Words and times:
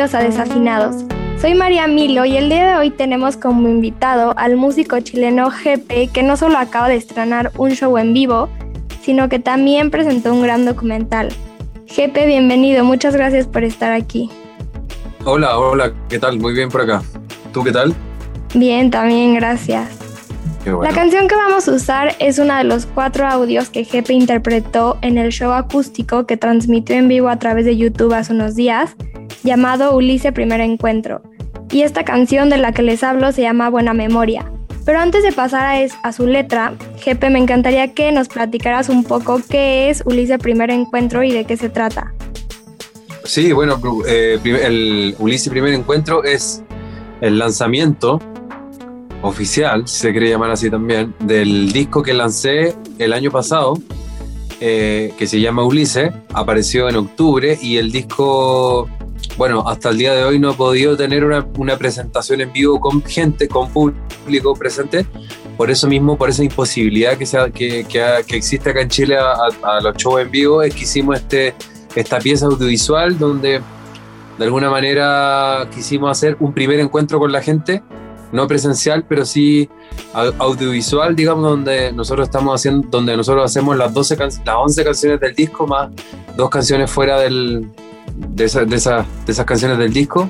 Bienvenidos 0.00 0.14
a 0.14 0.42
Desafinados. 0.42 1.04
Soy 1.42 1.54
María 1.54 1.86
Milo 1.86 2.24
y 2.24 2.38
el 2.38 2.48
día 2.48 2.72
de 2.72 2.78
hoy 2.78 2.90
tenemos 2.90 3.36
como 3.36 3.68
invitado 3.68 4.32
al 4.38 4.56
músico 4.56 4.98
chileno 5.00 5.50
GP 5.50 6.10
que 6.10 6.22
no 6.22 6.38
solo 6.38 6.56
acaba 6.56 6.88
de 6.88 6.96
estrenar 6.96 7.52
un 7.58 7.72
show 7.72 7.98
en 7.98 8.14
vivo, 8.14 8.48
sino 9.02 9.28
que 9.28 9.38
también 9.38 9.90
presentó 9.90 10.32
un 10.32 10.40
gran 10.40 10.64
documental. 10.64 11.28
GP, 11.86 12.16
bienvenido, 12.26 12.82
muchas 12.82 13.14
gracias 13.14 13.46
por 13.46 13.62
estar 13.62 13.92
aquí. 13.92 14.30
Hola, 15.26 15.58
hola, 15.58 15.92
¿qué 16.08 16.18
tal? 16.18 16.38
Muy 16.38 16.54
bien 16.54 16.70
por 16.70 16.80
acá. 16.80 17.02
¿Tú 17.52 17.62
qué 17.62 17.70
tal? 17.70 17.94
Bien, 18.54 18.90
también 18.90 19.34
gracias. 19.34 19.99
Bueno. 20.64 20.82
La 20.82 20.90
canción 20.92 21.26
que 21.26 21.34
vamos 21.34 21.66
a 21.68 21.72
usar 21.72 22.14
es 22.18 22.38
uno 22.38 22.54
de 22.56 22.64
los 22.64 22.84
cuatro 22.86 23.26
audios 23.26 23.70
que 23.70 23.84
Jepe 23.84 24.12
interpretó 24.12 24.98
en 25.00 25.16
el 25.18 25.30
show 25.32 25.52
acústico 25.52 26.26
que 26.26 26.36
transmitió 26.36 26.96
en 26.96 27.08
vivo 27.08 27.28
a 27.28 27.38
través 27.38 27.64
de 27.64 27.76
YouTube 27.76 28.12
hace 28.12 28.32
unos 28.34 28.54
días, 28.56 28.94
llamado 29.42 29.96
Ulises 29.96 30.32
Primer 30.32 30.60
Encuentro. 30.60 31.22
Y 31.70 31.82
esta 31.82 32.04
canción 32.04 32.50
de 32.50 32.58
la 32.58 32.72
que 32.72 32.82
les 32.82 33.02
hablo 33.02 33.32
se 33.32 33.42
llama 33.42 33.70
Buena 33.70 33.94
Memoria. 33.94 34.50
Pero 34.84 34.98
antes 34.98 35.22
de 35.22 35.32
pasar 35.32 35.66
a, 35.66 35.80
es- 35.80 35.94
a 36.02 36.12
su 36.12 36.26
letra, 36.26 36.74
Jepe, 36.98 37.30
me 37.30 37.38
encantaría 37.38 37.94
que 37.94 38.12
nos 38.12 38.28
platicaras 38.28 38.88
un 38.88 39.04
poco 39.04 39.40
qué 39.48 39.88
es 39.88 40.02
Ulises 40.04 40.38
Primer 40.38 40.70
Encuentro 40.70 41.22
y 41.22 41.32
de 41.32 41.44
qué 41.44 41.56
se 41.56 41.68
trata. 41.68 42.12
Sí, 43.24 43.52
bueno, 43.52 43.80
eh, 44.06 44.38
el 44.44 45.14
Ulises 45.18 45.48
Primer 45.48 45.72
Encuentro 45.74 46.24
es 46.24 46.62
el 47.20 47.38
lanzamiento 47.38 48.18
oficial, 49.22 49.86
si 49.86 49.98
se 50.00 50.12
quiere 50.12 50.28
llamar 50.30 50.50
así 50.50 50.70
también, 50.70 51.14
del 51.20 51.72
disco 51.72 52.02
que 52.02 52.14
lancé 52.14 52.74
el 52.98 53.12
año 53.12 53.30
pasado, 53.30 53.78
eh, 54.60 55.12
que 55.18 55.26
se 55.26 55.40
llama 55.40 55.64
Ulises, 55.64 56.10
apareció 56.34 56.88
en 56.88 56.96
octubre 56.96 57.58
y 57.62 57.76
el 57.78 57.90
disco, 57.92 58.88
bueno, 59.38 59.66
hasta 59.68 59.90
el 59.90 59.98
día 59.98 60.14
de 60.14 60.24
hoy 60.24 60.38
no 60.38 60.50
he 60.52 60.54
podido 60.54 60.96
tener 60.96 61.24
una, 61.24 61.46
una 61.56 61.76
presentación 61.76 62.40
en 62.40 62.52
vivo 62.52 62.78
con 62.80 63.02
gente, 63.02 63.48
con 63.48 63.68
público 63.70 64.54
presente, 64.54 65.06
por 65.56 65.70
eso 65.70 65.86
mismo, 65.88 66.16
por 66.16 66.30
esa 66.30 66.42
imposibilidad 66.44 67.16
que, 67.18 67.26
sea, 67.26 67.50
que, 67.50 67.84
que, 67.84 68.02
ha- 68.02 68.22
que 68.22 68.36
existe 68.36 68.70
acá 68.70 68.80
en 68.82 68.88
Chile 68.88 69.16
a- 69.18 69.48
a 69.62 69.80
los 69.80 69.96
shows 69.96 70.20
en 70.22 70.30
vivo, 70.30 70.62
es 70.62 70.74
que 70.74 70.82
hicimos 70.82 71.16
este, 71.16 71.54
esta 71.94 72.18
pieza 72.18 72.46
audiovisual 72.46 73.18
donde 73.18 73.60
de 74.38 74.44
alguna 74.44 74.70
manera 74.70 75.68
quisimos 75.74 76.10
hacer 76.10 76.36
un 76.40 76.54
primer 76.54 76.80
encuentro 76.80 77.18
con 77.18 77.30
la 77.30 77.42
gente, 77.42 77.82
no 78.32 78.46
presencial, 78.46 79.04
pero 79.08 79.24
sí 79.24 79.68
au- 80.14 80.34
audiovisual, 80.38 81.14
digamos, 81.16 81.42
donde 81.44 81.92
nosotros 81.92 82.28
estamos 82.28 82.54
haciendo, 82.60 82.86
donde 82.90 83.16
nosotros 83.16 83.44
hacemos 83.44 83.76
las 83.76 83.92
12 83.92 84.16
can- 84.16 84.30
las 84.44 84.56
11 84.56 84.84
canciones 84.84 85.20
del 85.20 85.34
disco 85.34 85.66
más 85.66 85.90
dos 86.36 86.48
canciones 86.50 86.90
fuera 86.90 87.18
del, 87.20 87.66
de, 88.14 88.44
esa- 88.44 88.64
de, 88.64 88.76
esa- 88.76 89.04
de 89.26 89.32
esas 89.32 89.44
canciones 89.44 89.78
del 89.78 89.92
disco. 89.92 90.28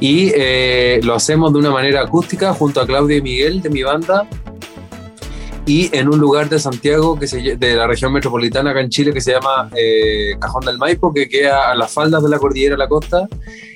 Y 0.00 0.32
eh, 0.34 1.00
lo 1.02 1.14
hacemos 1.14 1.52
de 1.52 1.58
una 1.58 1.70
manera 1.70 2.02
acústica 2.02 2.52
junto 2.52 2.80
a 2.80 2.86
Claudia 2.86 3.16
y 3.18 3.22
Miguel 3.22 3.62
de 3.62 3.70
mi 3.70 3.82
banda 3.82 4.26
y 5.66 5.88
en 5.96 6.08
un 6.08 6.18
lugar 6.18 6.48
de 6.50 6.58
Santiago, 6.58 7.18
que 7.18 7.26
se, 7.26 7.56
de 7.56 7.74
la 7.74 7.86
región 7.86 8.12
metropolitana 8.12 8.70
acá 8.72 8.80
en 8.80 8.90
Chile, 8.90 9.12
que 9.14 9.20
se 9.22 9.32
llama 9.32 9.70
eh, 9.74 10.36
Cajón 10.38 10.64
del 10.66 10.76
Maipo, 10.76 11.12
que 11.14 11.26
queda 11.28 11.70
a 11.70 11.74
las 11.74 11.90
faldas 11.90 12.22
de 12.22 12.28
la 12.28 12.38
cordillera 12.38 12.74
de 12.74 12.78
la 12.78 12.88
costa, 12.88 13.26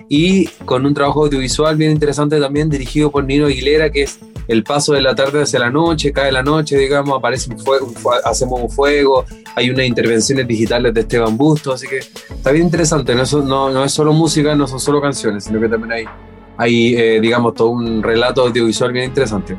y 0.09 0.47
con 0.65 0.87
un 0.87 0.95
trabajo 0.95 1.25
audiovisual 1.25 1.77
bien 1.77 1.91
interesante 1.91 2.41
también, 2.41 2.69
dirigido 2.69 3.11
por 3.11 3.25
Nino 3.25 3.47
Aguilera, 3.47 3.91
que 3.91 4.03
es 4.03 4.19
el 4.49 4.65
paso 4.65 4.95
de 4.95 5.03
la 5.03 5.15
tarde 5.15 5.43
hacia 5.43 5.59
la 5.59 5.71
noche, 5.71 6.13
cae 6.13 6.33
la 6.33 6.43
noche, 6.43 6.79
digamos, 6.79 7.19
aparece 7.19 7.51
un 7.51 7.59
fuego, 7.59 7.93
hacemos 8.25 8.61
un 8.63 8.71
fuego, 8.71 9.27
hay 9.55 9.69
unas 9.71 9.87
intervenciones 9.87 10.49
digitales 10.49 10.95
de 10.95 11.03
Esteban 11.03 11.37
Busto, 11.37 11.73
así 11.73 11.87
que 11.87 11.99
está 11.99 12.51
bien 12.51 12.65
interesante, 12.65 13.15
no 13.15 13.23
es, 13.23 13.33
no, 13.35 13.71
no 13.71 13.85
es 13.85 13.93
solo 13.93 14.15
música, 14.15 14.55
no 14.55 14.67
son 14.67 14.81
solo 14.81 15.03
canciones, 15.03 15.45
sino 15.45 15.61
que 15.61 15.69
también 15.69 15.93
hay, 15.93 16.05
hay 16.57 16.95
eh, 16.97 17.21
digamos, 17.21 17.55
todo 17.55 17.69
un 17.69 18.03
relato 18.03 18.43
audiovisual 18.43 18.93
bien 18.93 19.05
interesante. 19.05 19.59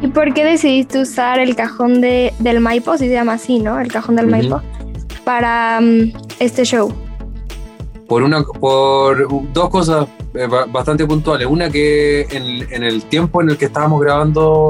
¿Y 0.00 0.08
por 0.08 0.32
qué 0.32 0.44
decidiste 0.44 1.00
usar 1.00 1.38
el 1.38 1.54
cajón 1.54 2.00
de, 2.00 2.32
del 2.38 2.60
Maipo, 2.60 2.96
si 2.96 3.06
se 3.06 3.12
llama 3.12 3.34
así, 3.34 3.60
¿no? 3.60 3.78
El 3.78 3.92
cajón 3.92 4.16
del 4.16 4.24
Ujú. 4.24 4.32
Maipo, 4.32 4.62
para 5.24 5.80
mm, 5.80 6.12
este 6.40 6.64
show. 6.64 6.92
Por 8.12 8.22
una 8.24 8.42
por 8.42 9.26
dos 9.54 9.70
cosas 9.70 10.06
eh, 10.34 10.46
ba- 10.46 10.66
bastante 10.66 11.06
puntuales. 11.06 11.46
Una 11.48 11.70
que 11.70 12.26
en, 12.30 12.70
en 12.70 12.82
el 12.82 13.04
tiempo 13.04 13.40
en 13.40 13.48
el 13.48 13.56
que 13.56 13.64
estábamos 13.64 14.02
grabando, 14.02 14.68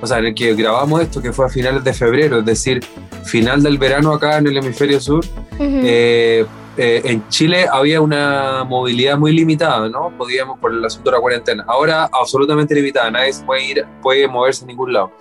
o 0.00 0.06
sea, 0.06 0.18
en 0.20 0.24
el 0.26 0.34
que 0.34 0.54
grabamos 0.54 1.02
esto, 1.02 1.20
que 1.20 1.30
fue 1.30 1.44
a 1.44 1.50
finales 1.50 1.84
de 1.84 1.92
febrero, 1.92 2.38
es 2.38 2.44
decir, 2.46 2.82
final 3.24 3.62
del 3.62 3.76
verano 3.76 4.12
acá 4.14 4.38
en 4.38 4.46
el 4.46 4.56
hemisferio 4.56 4.98
sur, 4.98 5.22
Ujú. 5.52 5.80
eh, 5.84 6.46
eh, 6.78 7.02
en 7.04 7.28
Chile 7.28 7.66
había 7.70 8.00
una 8.00 8.64
movilidad 8.64 9.18
muy 9.18 9.32
limitada, 9.32 9.90
¿no? 9.90 10.10
Podíamos 10.16 10.58
por 10.58 10.72
el 10.72 10.82
asunto 10.82 11.10
de 11.10 11.16
la 11.16 11.20
cuarentena. 11.20 11.64
Ahora 11.68 12.08
absolutamente 12.10 12.74
limitada, 12.74 13.10
nadie 13.10 13.32
puede 13.44 13.62
ir, 13.66 13.84
puede 14.00 14.26
moverse 14.26 14.64
a 14.64 14.68
ningún 14.68 14.90
lado. 14.94 15.12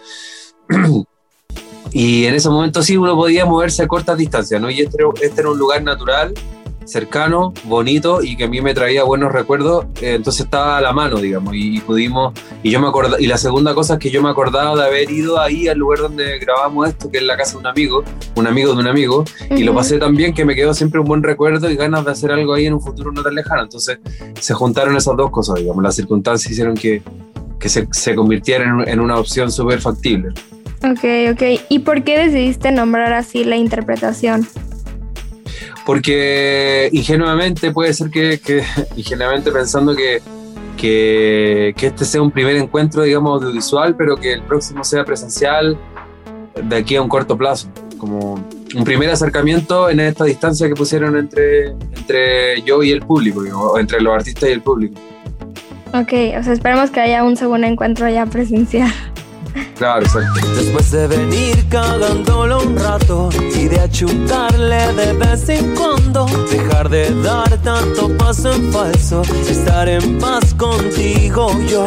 y 1.92 2.26
en 2.26 2.36
ese 2.36 2.50
momento 2.50 2.82
sí 2.82 2.96
uno 2.96 3.16
podía 3.16 3.46
moverse 3.46 3.84
a 3.84 3.88
cortas 3.88 4.18
distancias, 4.18 4.60
¿no? 4.62 4.70
Y 4.70 4.80
este, 4.82 4.98
este 5.22 5.42
era 5.42 5.50
un 5.52 5.58
lugar 5.60 5.84
natural, 5.84 6.34
cercano, 6.86 7.54
bonito 7.64 8.22
y 8.24 8.36
que 8.36 8.46
a 8.46 8.48
mí 8.48 8.62
me 8.62 8.74
traía 8.74 9.04
buenos 9.04 9.32
recuerdos, 9.32 9.86
eh, 10.02 10.16
entonces 10.16 10.46
estaba 10.46 10.78
a 10.78 10.82
la 10.82 10.94
mano, 10.94 11.18
digamos, 11.18 11.54
y, 11.56 11.78
y 11.78 11.80
pudimos, 11.80 12.34
y 12.62 12.72
yo 12.72 12.80
me 12.80 12.88
acordaba, 12.88 13.20
y 13.20 13.28
la 13.28 13.38
segunda 13.38 13.74
cosa 13.74 13.94
es 13.94 14.00
que 14.00 14.10
yo 14.10 14.22
me 14.22 14.30
acordaba 14.30 14.76
de 14.76 14.84
haber 14.84 15.12
ido 15.12 15.40
ahí 15.40 15.68
al 15.68 15.78
lugar 15.78 16.00
donde 16.00 16.40
grabamos 16.40 16.90
esto, 16.90 17.10
que 17.10 17.18
es 17.18 17.24
la 17.24 17.38
casa 17.38 17.54
de 17.54 17.58
un 17.60 17.68
amigo, 17.68 18.04
un 18.36 18.48
amigo 18.48 18.74
de 18.74 18.80
un 18.80 18.88
amigo, 18.88 19.24
y 19.50 19.64
lo 19.64 19.74
pasé 19.74 19.98
tan 19.98 20.16
bien 20.16 20.34
que 20.34 20.46
me 20.46 20.56
quedó 20.56 20.74
siempre 20.74 21.00
un 21.00 21.08
buen 21.08 21.24
recuerdo 21.24 21.70
y 21.70 21.76
ganas 21.76 22.06
de 22.06 22.12
hacer 22.12 22.32
algo 22.32 22.54
ahí 22.54 22.66
en 22.66 22.74
un 22.74 22.82
futuro 22.82 23.12
no 23.12 23.24
tan 23.24 23.36
lejano. 23.36 23.64
Entonces 23.64 24.00
se 24.40 24.54
juntaron 24.54 24.96
esas 24.96 25.16
dos 25.16 25.32
cosas, 25.32 25.56
digamos, 25.56 25.84
las 25.84 25.96
circunstancias 25.96 26.52
hicieron 26.52 26.76
que, 26.76 27.02
que 27.60 27.70
se, 27.70 27.88
se 27.92 28.16
convirtiera 28.16 28.66
en, 28.66 28.88
en 28.88 29.00
una 29.00 29.18
opción 29.18 29.52
súper 29.52 29.82
factible. 29.82 30.30
Ok, 30.84 31.32
ok. 31.32 31.62
¿Y 31.70 31.80
por 31.80 32.04
qué 32.04 32.18
decidiste 32.18 32.72
nombrar 32.72 33.14
así 33.14 33.46
la 33.46 33.56
interpretación? 33.56 34.46
Porque 35.86 36.90
ingenuamente 36.94 37.72
puede 37.72 37.94
ser 37.94 38.10
que, 38.10 38.40
que 38.40 38.64
ingenuamente 38.96 39.52
pensando 39.52 39.96
que, 39.96 40.22
que, 40.78 41.74
que 41.78 41.88
este 41.88 42.06
sea 42.06 42.22
un 42.22 42.32
primer 42.32 42.56
encuentro, 42.56 43.04
digamos, 43.04 43.42
audiovisual, 43.42 43.96
pero 43.96 44.16
que 44.18 44.34
el 44.34 44.42
próximo 44.44 44.84
sea 44.84 45.04
presencial 45.04 45.78
de 46.62 46.76
aquí 46.76 46.96
a 46.96 47.02
un 47.02 47.10
corto 47.10 47.38
plazo. 47.38 47.70
Como 47.98 48.36
un 48.76 48.84
primer 48.84 49.10
acercamiento 49.10 49.90
en 49.90 50.00
esta 50.00 50.26
distancia 50.26 50.68
que 50.68 50.76
pusieron 50.76 51.18
entre, 51.18 51.68
entre 51.96 52.62
yo 52.64 52.84
y 52.84 52.92
el 52.92 53.02
público, 53.02 53.42
o 53.42 53.80
entre 53.80 54.02
los 54.02 54.14
artistas 54.14 54.50
y 54.50 54.52
el 54.52 54.62
público. 54.62 55.00
Ok, 55.94 56.12
o 56.40 56.44
sea, 56.44 56.54
esperemos 56.54 56.90
que 56.90 57.00
haya 57.00 57.24
un 57.24 57.38
segundo 57.38 57.68
encuentro 57.68 58.10
ya 58.10 58.26
presencial. 58.26 58.92
Después 59.84 60.92
de 60.92 61.08
venir 61.08 61.68
cagándolo 61.68 62.60
un 62.64 62.78
rato 62.78 63.28
y 63.54 63.68
de 63.68 63.82
achutarle 63.82 64.94
de 64.94 65.12
vez 65.12 65.50
en 65.50 65.76
cuando, 65.76 66.26
dejar 66.50 66.88
de 66.88 67.14
dar 67.22 67.58
tanto 67.58 68.08
paso 68.18 68.54
en 68.54 68.72
falso, 68.72 69.24
estar 69.50 69.90
en 69.90 70.20
paz 70.20 70.54
contigo 70.54 71.52
yo. 71.68 71.86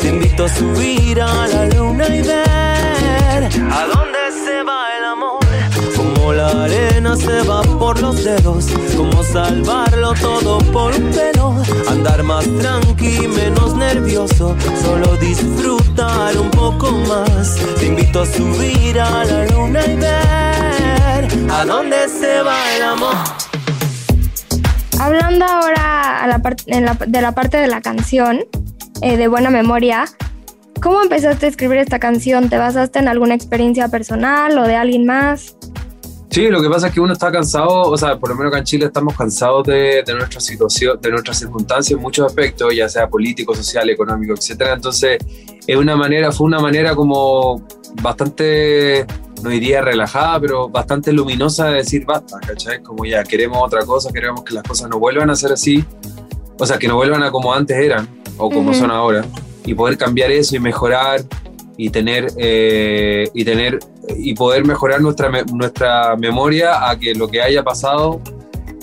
Te 0.00 0.10
invito 0.10 0.44
a 0.44 0.48
subir 0.48 1.20
a 1.20 1.48
la 1.48 1.66
luna 1.66 2.06
y 2.06 2.22
ver 2.22 4.11
por 7.78 8.00
los 8.00 8.24
dedos. 8.24 8.66
Cómo 8.96 9.22
salvarlo 9.22 10.14
todo 10.14 10.58
por 10.72 10.94
un 10.94 11.10
pelo. 11.10 11.54
Andar 11.88 12.22
más 12.22 12.44
tranqui, 12.60 13.26
menos 13.28 13.74
nervioso. 13.74 14.56
Solo 14.82 15.16
disfrutar 15.16 16.36
un 16.38 16.50
poco 16.50 16.90
más. 16.92 17.56
Te 17.78 17.86
invito 17.86 18.22
a 18.22 18.26
subir 18.26 19.00
a 19.00 19.24
la 19.24 19.46
luna 19.46 19.84
y 19.84 19.96
ver 19.96 21.50
a 21.50 21.64
dónde 21.64 22.08
se 22.08 22.42
va 22.42 22.76
el 22.76 22.82
amor. 22.82 23.16
Hablando 25.00 25.44
ahora 25.44 26.22
a 26.22 26.26
la 26.26 26.38
de 27.06 27.20
la 27.20 27.32
parte 27.32 27.56
de 27.56 27.66
la 27.66 27.80
canción, 27.80 28.40
eh, 29.00 29.16
de 29.16 29.28
buena 29.28 29.50
memoria, 29.50 30.04
¿Cómo 30.80 31.00
empezaste 31.00 31.46
a 31.46 31.48
escribir 31.48 31.78
esta 31.78 32.00
canción? 32.00 32.48
¿Te 32.48 32.58
basaste 32.58 32.98
en 32.98 33.06
alguna 33.06 33.36
experiencia 33.36 33.86
personal 33.86 34.58
o 34.58 34.64
de 34.64 34.74
alguien 34.74 35.06
más? 35.06 35.54
Sí, 36.32 36.48
lo 36.48 36.62
que 36.62 36.70
pasa 36.70 36.86
es 36.86 36.94
que 36.94 37.00
uno 37.00 37.12
está 37.12 37.30
cansado, 37.30 37.82
o 37.82 37.96
sea, 37.98 38.18
por 38.18 38.30
lo 38.30 38.36
menos 38.36 38.50
acá 38.50 38.60
en 38.60 38.64
Chile 38.64 38.86
estamos 38.86 39.14
cansados 39.14 39.66
de, 39.66 40.02
nuestra 40.16 40.40
situación, 40.40 40.98
de 40.98 41.10
nuestras 41.10 41.38
circunstancias 41.38 41.94
en 41.94 42.02
muchos 42.02 42.24
aspectos, 42.24 42.74
ya 42.74 42.88
sea 42.88 43.06
político, 43.06 43.54
social, 43.54 43.90
económico, 43.90 44.32
etcétera. 44.32 44.72
Entonces, 44.72 45.18
es 45.66 45.76
una 45.76 45.94
manera, 45.94 46.32
fue 46.32 46.46
una 46.46 46.58
manera 46.58 46.94
como 46.94 47.62
bastante, 48.00 49.04
no 49.42 49.50
diría 49.50 49.82
relajada, 49.82 50.40
pero 50.40 50.70
bastante 50.70 51.12
luminosa 51.12 51.66
de 51.66 51.74
decir 51.76 52.06
basta, 52.06 52.40
¿cachai? 52.40 52.82
Como 52.82 53.04
ya 53.04 53.24
queremos 53.24 53.58
otra 53.62 53.84
cosa, 53.84 54.10
queremos 54.10 54.42
que 54.42 54.54
las 54.54 54.62
cosas 54.62 54.88
no 54.88 54.98
vuelvan 54.98 55.28
a 55.28 55.36
ser 55.36 55.52
así, 55.52 55.84
o 56.58 56.64
sea, 56.64 56.78
que 56.78 56.88
no 56.88 56.96
vuelvan 56.96 57.22
a 57.22 57.30
como 57.30 57.52
antes 57.52 57.76
eran 57.76 58.08
o 58.38 58.48
como 58.48 58.72
son 58.72 58.90
ahora 58.90 59.22
y 59.66 59.74
poder 59.74 59.98
cambiar 59.98 60.30
eso 60.30 60.56
y 60.56 60.60
mejorar 60.60 61.20
y 61.76 61.90
tener 61.90 62.32
eh, 62.38 63.28
y 63.34 63.44
tener 63.44 63.80
y 64.08 64.34
poder 64.34 64.64
mejorar 64.64 65.00
nuestra, 65.00 65.30
nuestra 65.52 66.16
memoria 66.16 66.88
a 66.88 66.98
que 66.98 67.14
lo 67.14 67.28
que 67.28 67.40
haya 67.40 67.62
pasado 67.62 68.20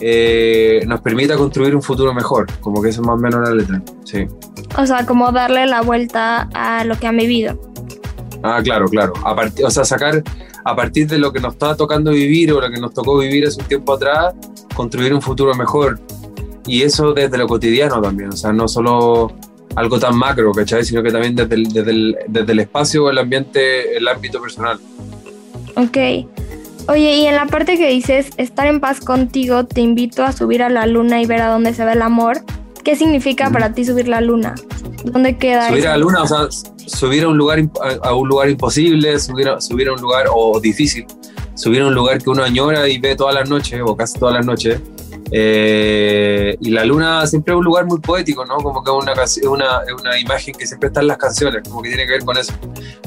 eh, 0.01 0.83
nos 0.87 1.01
permita 1.01 1.35
construir 1.35 1.75
un 1.75 1.81
futuro 1.81 2.13
mejor, 2.13 2.47
como 2.61 2.81
que 2.81 2.89
eso 2.89 3.01
es 3.01 3.07
más 3.07 3.15
o 3.15 3.19
menos 3.19 3.47
la 3.47 3.53
letra, 3.53 3.81
sí. 4.05 4.27
O 4.77 4.85
sea, 4.85 5.05
como 5.05 5.31
darle 5.31 5.65
la 5.65 5.81
vuelta 5.81 6.49
a 6.53 6.85
lo 6.85 6.97
que 6.97 7.07
han 7.07 7.17
vivido. 7.17 7.59
Ah, 8.43 8.61
claro, 8.63 8.85
claro. 8.87 9.13
A 9.25 9.35
o 9.65 9.69
sea, 9.69 9.83
sacar 9.83 10.23
a 10.63 10.75
partir 10.75 11.07
de 11.07 11.17
lo 11.17 11.33
que 11.33 11.39
nos 11.39 11.53
está 11.53 11.75
tocando 11.75 12.11
vivir 12.11 12.53
o 12.53 12.61
lo 12.61 12.69
que 12.69 12.79
nos 12.79 12.93
tocó 12.93 13.17
vivir 13.17 13.45
hace 13.45 13.61
un 13.61 13.67
tiempo 13.67 13.93
atrás, 13.93 14.33
construir 14.75 15.13
un 15.13 15.21
futuro 15.21 15.53
mejor. 15.53 15.99
Y 16.65 16.83
eso 16.83 17.13
desde 17.13 17.37
lo 17.37 17.47
cotidiano 17.47 18.01
también, 18.01 18.29
o 18.29 18.37
sea, 18.37 18.53
no 18.53 18.67
solo 18.67 19.33
algo 19.75 19.99
tan 19.99 20.15
macro, 20.17 20.51
¿cachai? 20.51 20.83
Sino 20.83 21.03
que 21.03 21.11
también 21.11 21.35
desde 21.35 21.55
el, 21.55 21.71
desde 21.71 21.91
el, 21.91 22.17
desde 22.27 22.51
el 22.51 22.59
espacio 22.59 23.05
o 23.05 23.09
el 23.09 23.17
ambiente, 23.17 23.95
el 23.97 24.07
ámbito 24.07 24.41
personal. 24.41 24.79
Ok. 25.75 25.97
Oye, 26.87 27.17
y 27.17 27.25
en 27.27 27.35
la 27.35 27.45
parte 27.45 27.77
que 27.77 27.87
dices, 27.87 28.29
estar 28.37 28.65
en 28.67 28.79
paz 28.79 28.99
contigo, 28.99 29.65
te 29.65 29.81
invito 29.81 30.23
a 30.23 30.31
subir 30.31 30.63
a 30.63 30.69
la 30.69 30.87
luna 30.87 31.21
y 31.21 31.25
ver 31.25 31.41
a 31.41 31.47
dónde 31.49 31.73
se 31.73 31.85
ve 31.85 31.93
el 31.93 32.01
amor. 32.01 32.39
¿Qué 32.83 32.95
significa 32.95 33.51
para 33.51 33.73
ti 33.73 33.85
subir 33.85 34.07
la 34.07 34.21
luna? 34.21 34.55
¿Dónde 35.03 35.37
queda 35.37 35.69
Subir 35.69 35.87
a 35.87 35.91
la 35.91 35.97
luna, 35.97 36.23
o 36.23 36.27
sea, 36.27 36.47
subir 36.49 37.23
a 37.23 37.27
un 37.27 37.37
lugar, 37.37 37.59
a 38.01 38.15
un 38.15 38.27
lugar 38.27 38.49
imposible, 38.49 39.19
subir 39.19 39.47
a, 39.49 39.61
subir 39.61 39.89
a 39.89 39.93
un 39.93 40.01
lugar 40.01 40.25
o 40.33 40.59
difícil, 40.59 41.05
subir 41.53 41.81
a 41.81 41.87
un 41.87 41.93
lugar 41.93 42.21
que 42.21 42.29
uno 42.29 42.43
añora 42.43 42.87
y 42.87 42.97
ve 42.97 43.15
todas 43.15 43.35
las 43.35 43.49
noches 43.49 43.79
o 43.85 43.95
casi 43.95 44.17
todas 44.17 44.35
las 44.35 44.45
noches 44.45 44.81
eh, 45.31 46.57
y 46.59 46.71
la 46.71 46.85
luna 46.85 47.27
siempre 47.27 47.53
es 47.53 47.57
un 47.57 47.63
lugar 47.63 47.85
muy 47.85 47.99
poético, 47.99 48.45
¿no? 48.45 48.57
Como 48.57 48.83
que 48.83 48.89
es 48.89 49.37
una, 49.43 49.51
una, 49.51 49.81
una, 49.99 50.19
imagen 50.19 50.55
que 50.55 50.65
siempre 50.65 50.87
está 50.87 51.01
en 51.01 51.07
las 51.07 51.17
canciones, 51.17 51.63
como 51.67 51.81
que 51.81 51.89
tiene 51.89 52.05
que 52.05 52.13
ver 52.13 52.25
con 52.25 52.37
eso, 52.37 52.53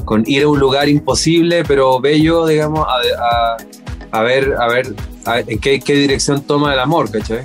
con 0.05 0.23
ir 0.25 0.43
a 0.43 0.47
un 0.47 0.59
lugar 0.59 0.87
imposible 0.87 1.63
pero 1.67 1.99
bello, 1.99 2.45
digamos, 2.45 2.85
a, 2.87 3.57
a, 4.11 4.21
ver, 4.21 4.55
a 4.57 4.67
ver 4.67 4.95
en 5.47 5.59
qué, 5.59 5.79
qué, 5.79 5.93
dirección 5.93 6.41
toma 6.41 6.73
el 6.73 6.79
amor, 6.79 7.11
¿cachai? 7.11 7.43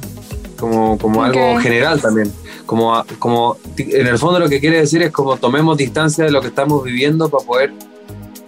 Como, 0.58 0.98
como 0.98 1.24
algo 1.24 1.58
general 1.58 2.00
también. 2.00 2.32
Como, 2.66 3.02
como 3.18 3.56
en 3.78 4.06
el 4.06 4.18
fondo 4.18 4.38
lo 4.38 4.48
que 4.48 4.60
quiere 4.60 4.78
decir 4.80 5.02
es 5.02 5.10
como 5.10 5.38
tomemos 5.38 5.78
distancia 5.78 6.24
de 6.24 6.30
lo 6.30 6.42
que 6.42 6.48
estamos 6.48 6.84
viviendo 6.84 7.30
para 7.30 7.44
poder 7.44 7.72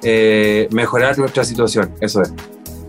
eh, 0.03 0.69
mejorar 0.71 1.19
nuestra 1.19 1.45
situación, 1.45 1.95
eso 2.01 2.23
es. 2.23 2.33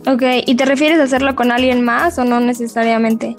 Ok, 0.07 0.23
¿y 0.45 0.55
te 0.55 0.65
refieres 0.65 0.99
a 0.99 1.03
hacerlo 1.03 1.35
con 1.35 1.51
alguien 1.51 1.83
más 1.83 2.17
o 2.17 2.23
no 2.23 2.39
necesariamente? 2.39 3.35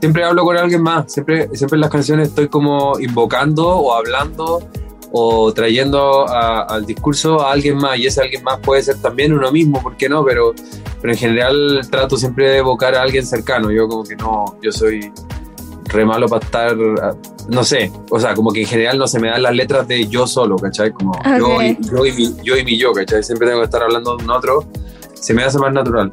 Siempre 0.00 0.24
hablo 0.24 0.44
con 0.44 0.56
alguien 0.56 0.82
más, 0.82 1.12
siempre, 1.12 1.48
siempre 1.54 1.76
en 1.76 1.80
las 1.80 1.90
canciones 1.90 2.28
estoy 2.28 2.48
como 2.48 2.98
invocando 2.98 3.68
o 3.68 3.94
hablando 3.94 4.68
o 5.12 5.52
trayendo 5.52 6.26
al 6.28 6.86
discurso 6.86 7.40
a 7.40 7.52
alguien 7.52 7.76
más 7.76 7.98
y 7.98 8.06
ese 8.06 8.22
alguien 8.22 8.42
más 8.42 8.58
puede 8.60 8.82
ser 8.82 8.96
también 8.96 9.32
uno 9.32 9.52
mismo, 9.52 9.82
¿por 9.82 9.96
qué 9.96 10.08
no? 10.08 10.24
Pero, 10.24 10.54
pero 11.00 11.12
en 11.12 11.18
general 11.18 11.80
trato 11.90 12.16
siempre 12.16 12.48
de 12.48 12.58
evocar 12.58 12.94
a 12.94 13.02
alguien 13.02 13.26
cercano, 13.26 13.70
yo 13.70 13.86
como 13.88 14.04
que 14.04 14.16
no, 14.16 14.56
yo 14.62 14.72
soy 14.72 15.12
re 15.84 16.06
malo 16.06 16.28
para 16.28 16.44
estar, 16.44 16.76
no 17.48 17.64
sé, 17.64 17.92
o 18.10 18.18
sea, 18.18 18.34
como 18.34 18.52
que 18.52 18.62
en 18.62 18.66
general 18.66 18.98
no 18.98 19.06
se 19.06 19.20
me 19.20 19.28
dan 19.28 19.42
las 19.42 19.54
letras 19.54 19.86
de 19.86 20.08
yo 20.08 20.26
solo, 20.26 20.56
¿cachai? 20.56 20.92
Como 20.92 21.12
yo, 21.38 21.62
y, 21.62 21.76
yo, 21.80 22.06
y 22.06 22.12
mi, 22.12 22.34
yo 22.42 22.56
y 22.56 22.64
mi 22.64 22.78
yo, 22.78 22.92
¿cachai? 22.92 23.22
Siempre 23.22 23.46
tengo 23.48 23.60
que 23.60 23.66
estar 23.66 23.82
hablando 23.82 24.16
de 24.16 24.24
un 24.24 24.30
otro 24.30 24.64
se 25.22 25.32
me 25.32 25.44
hace 25.44 25.58
más 25.58 25.72
natural. 25.72 26.10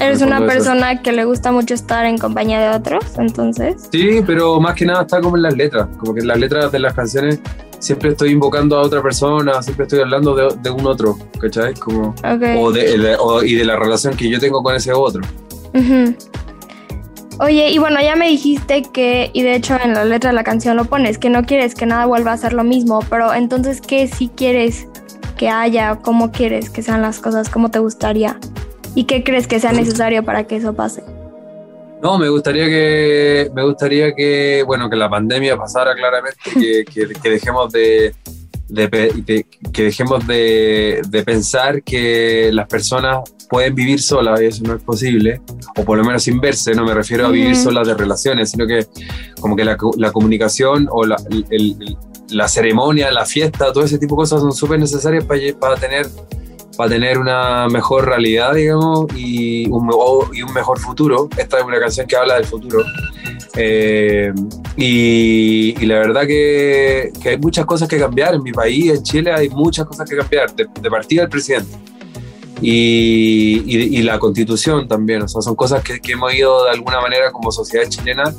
Eres 0.00 0.22
una 0.22 0.44
persona 0.46 1.02
que 1.02 1.12
le 1.12 1.24
gusta 1.24 1.52
mucho 1.52 1.74
estar 1.74 2.06
en 2.06 2.18
compañía 2.18 2.60
de 2.60 2.76
otros, 2.76 3.04
entonces. 3.18 3.88
Sí, 3.90 4.20
pero 4.26 4.60
más 4.60 4.74
que 4.74 4.86
nada 4.86 5.02
está 5.02 5.20
como 5.20 5.36
en 5.36 5.42
las 5.42 5.56
letras, 5.56 5.88
como 5.98 6.14
que 6.14 6.20
en 6.20 6.28
las 6.28 6.38
letras 6.38 6.72
de 6.72 6.78
las 6.78 6.94
canciones 6.94 7.40
siempre 7.78 8.10
estoy 8.10 8.30
invocando 8.30 8.78
a 8.78 8.82
otra 8.82 9.02
persona, 9.02 9.62
siempre 9.62 9.84
estoy 9.84 10.00
hablando 10.00 10.34
de, 10.34 10.70
un 10.70 10.86
otro, 10.86 11.18
¿cachai? 11.40 11.74
Como, 11.74 12.14
o, 12.58 12.72
de, 12.72 13.16
y 13.44 13.54
de 13.54 13.64
la 13.64 13.76
relación 13.76 14.16
que 14.16 14.28
yo 14.28 14.38
tengo 14.38 14.62
con 14.62 14.74
ese 14.76 14.92
otro. 14.92 15.22
Oye, 17.40 17.70
y 17.70 17.78
bueno, 17.78 18.00
ya 18.00 18.16
me 18.16 18.28
dijiste 18.28 18.82
que, 18.82 19.30
y 19.32 19.42
de 19.42 19.56
hecho 19.56 19.76
en 19.82 19.94
la 19.94 20.04
letra 20.04 20.30
de 20.30 20.34
la 20.34 20.44
canción 20.44 20.76
lo 20.76 20.86
pones, 20.86 21.18
que 21.18 21.28
no 21.28 21.44
quieres 21.44 21.74
que 21.74 21.86
nada 21.86 22.06
vuelva 22.06 22.32
a 22.32 22.36
ser 22.36 22.52
lo 22.52 22.64
mismo, 22.64 23.00
pero 23.10 23.34
entonces, 23.34 23.80
¿qué 23.80 24.08
sí 24.08 24.30
quieres 24.34 24.88
que 25.38 25.48
haya, 25.48 25.96
cómo 25.96 26.30
quieres 26.30 26.68
que 26.68 26.82
sean 26.82 27.00
las 27.00 27.20
cosas, 27.20 27.48
cómo 27.48 27.70
te 27.70 27.78
gustaría 27.78 28.38
y 28.94 29.04
qué 29.04 29.24
crees 29.24 29.46
que 29.46 29.60
sea 29.60 29.72
necesario 29.72 30.22
para 30.22 30.44
que 30.44 30.56
eso 30.56 30.74
pase. 30.74 31.02
No, 32.02 32.18
me 32.18 32.28
gustaría 32.28 32.66
que, 32.66 33.50
me 33.54 33.64
gustaría 33.64 34.14
que, 34.14 34.62
bueno, 34.66 34.90
que 34.90 34.96
la 34.96 35.08
pandemia 35.08 35.56
pasara 35.56 35.94
claramente, 35.94 36.38
que, 36.52 36.84
que, 37.22 37.30
dejemos 37.30 37.72
de, 37.72 38.14
que 39.72 39.82
dejemos 39.82 40.26
de, 40.26 41.02
de, 41.08 41.22
pensar 41.24 41.82
que 41.82 42.50
las 42.52 42.68
personas 42.68 43.18
pueden 43.48 43.74
vivir 43.74 44.00
solas 44.00 44.40
y 44.40 44.46
eso 44.46 44.62
no 44.64 44.74
es 44.74 44.82
posible, 44.82 45.40
o 45.76 45.84
por 45.84 45.98
lo 45.98 46.04
menos 46.04 46.22
sin 46.22 46.40
verse, 46.40 46.74
no 46.74 46.84
me 46.84 46.94
refiero 46.94 47.26
a 47.26 47.30
vivir 47.30 47.56
solas 47.56 47.88
de 47.88 47.94
relaciones, 47.94 48.50
sino 48.50 48.66
que 48.66 48.86
como 49.40 49.56
que 49.56 49.64
la, 49.64 49.76
la 49.96 50.12
comunicación 50.12 50.86
o 50.90 51.04
la, 51.04 51.16
el, 51.50 51.96
la 52.30 52.48
ceremonia, 52.48 53.10
la 53.10 53.24
fiesta, 53.24 53.72
todo 53.72 53.84
ese 53.84 53.98
tipo 53.98 54.14
de 54.14 54.18
cosas 54.20 54.40
son 54.40 54.52
súper 54.52 54.78
necesarias 54.78 55.24
para, 55.24 55.40
para, 55.58 55.76
tener, 55.76 56.06
para 56.76 56.90
tener 56.90 57.18
una 57.18 57.68
mejor 57.68 58.06
realidad, 58.06 58.54
digamos, 58.54 59.06
y 59.16 59.68
un, 59.68 59.90
y 60.32 60.42
un 60.42 60.52
mejor 60.52 60.78
futuro. 60.78 61.28
Esta 61.36 61.58
es 61.58 61.64
una 61.64 61.78
canción 61.80 62.06
que 62.06 62.16
habla 62.16 62.34
del 62.34 62.44
futuro. 62.44 62.84
Eh, 63.56 64.32
y, 64.76 65.74
y, 65.80 65.86
la 65.86 65.96
verdad 65.96 66.26
que, 66.26 67.10
que, 67.20 67.30
hay 67.30 67.38
muchas 67.38 67.66
cosas 67.66 67.88
que 67.88 67.98
cambiar 67.98 68.34
en 68.34 68.42
mi 68.42 68.52
país, 68.52 68.90
en 68.90 69.02
Chile 69.02 69.32
hay 69.32 69.48
muchas 69.48 69.86
cosas 69.86 70.08
que 70.08 70.16
cambiar, 70.16 70.54
de, 70.54 70.66
de 70.80 70.90
partida 70.90 71.22
del 71.22 71.30
presidente. 71.30 71.76
Y, 72.60 73.62
y, 73.66 74.02
la 74.02 74.18
constitución 74.18 74.88
también, 74.88 75.22
o 75.22 75.28
sea, 75.28 75.40
son 75.40 75.54
cosas 75.54 75.82
que, 75.82 76.00
que 76.00 76.12
hemos 76.12 76.34
ido 76.34 76.64
de 76.64 76.70
alguna 76.70 77.00
manera 77.00 77.30
como 77.30 77.52
sociedad 77.52 77.88
chilena 77.88 78.34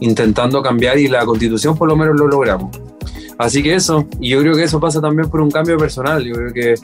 intentando 0.00 0.62
cambiar 0.62 0.98
y 0.98 1.08
la 1.08 1.24
constitución 1.24 1.76
por 1.76 1.88
lo 1.88 1.96
menos 1.96 2.16
lo 2.16 2.26
logramos. 2.26 2.76
Así 3.42 3.60
que 3.60 3.74
eso, 3.74 4.06
y 4.20 4.28
yo 4.28 4.38
creo 4.38 4.54
que 4.54 4.62
eso 4.62 4.78
pasa 4.78 5.00
también 5.00 5.28
por 5.28 5.40
un 5.40 5.50
cambio 5.50 5.76
personal. 5.76 6.22
Yo 6.24 6.32
creo 6.32 6.52
que 6.52 6.74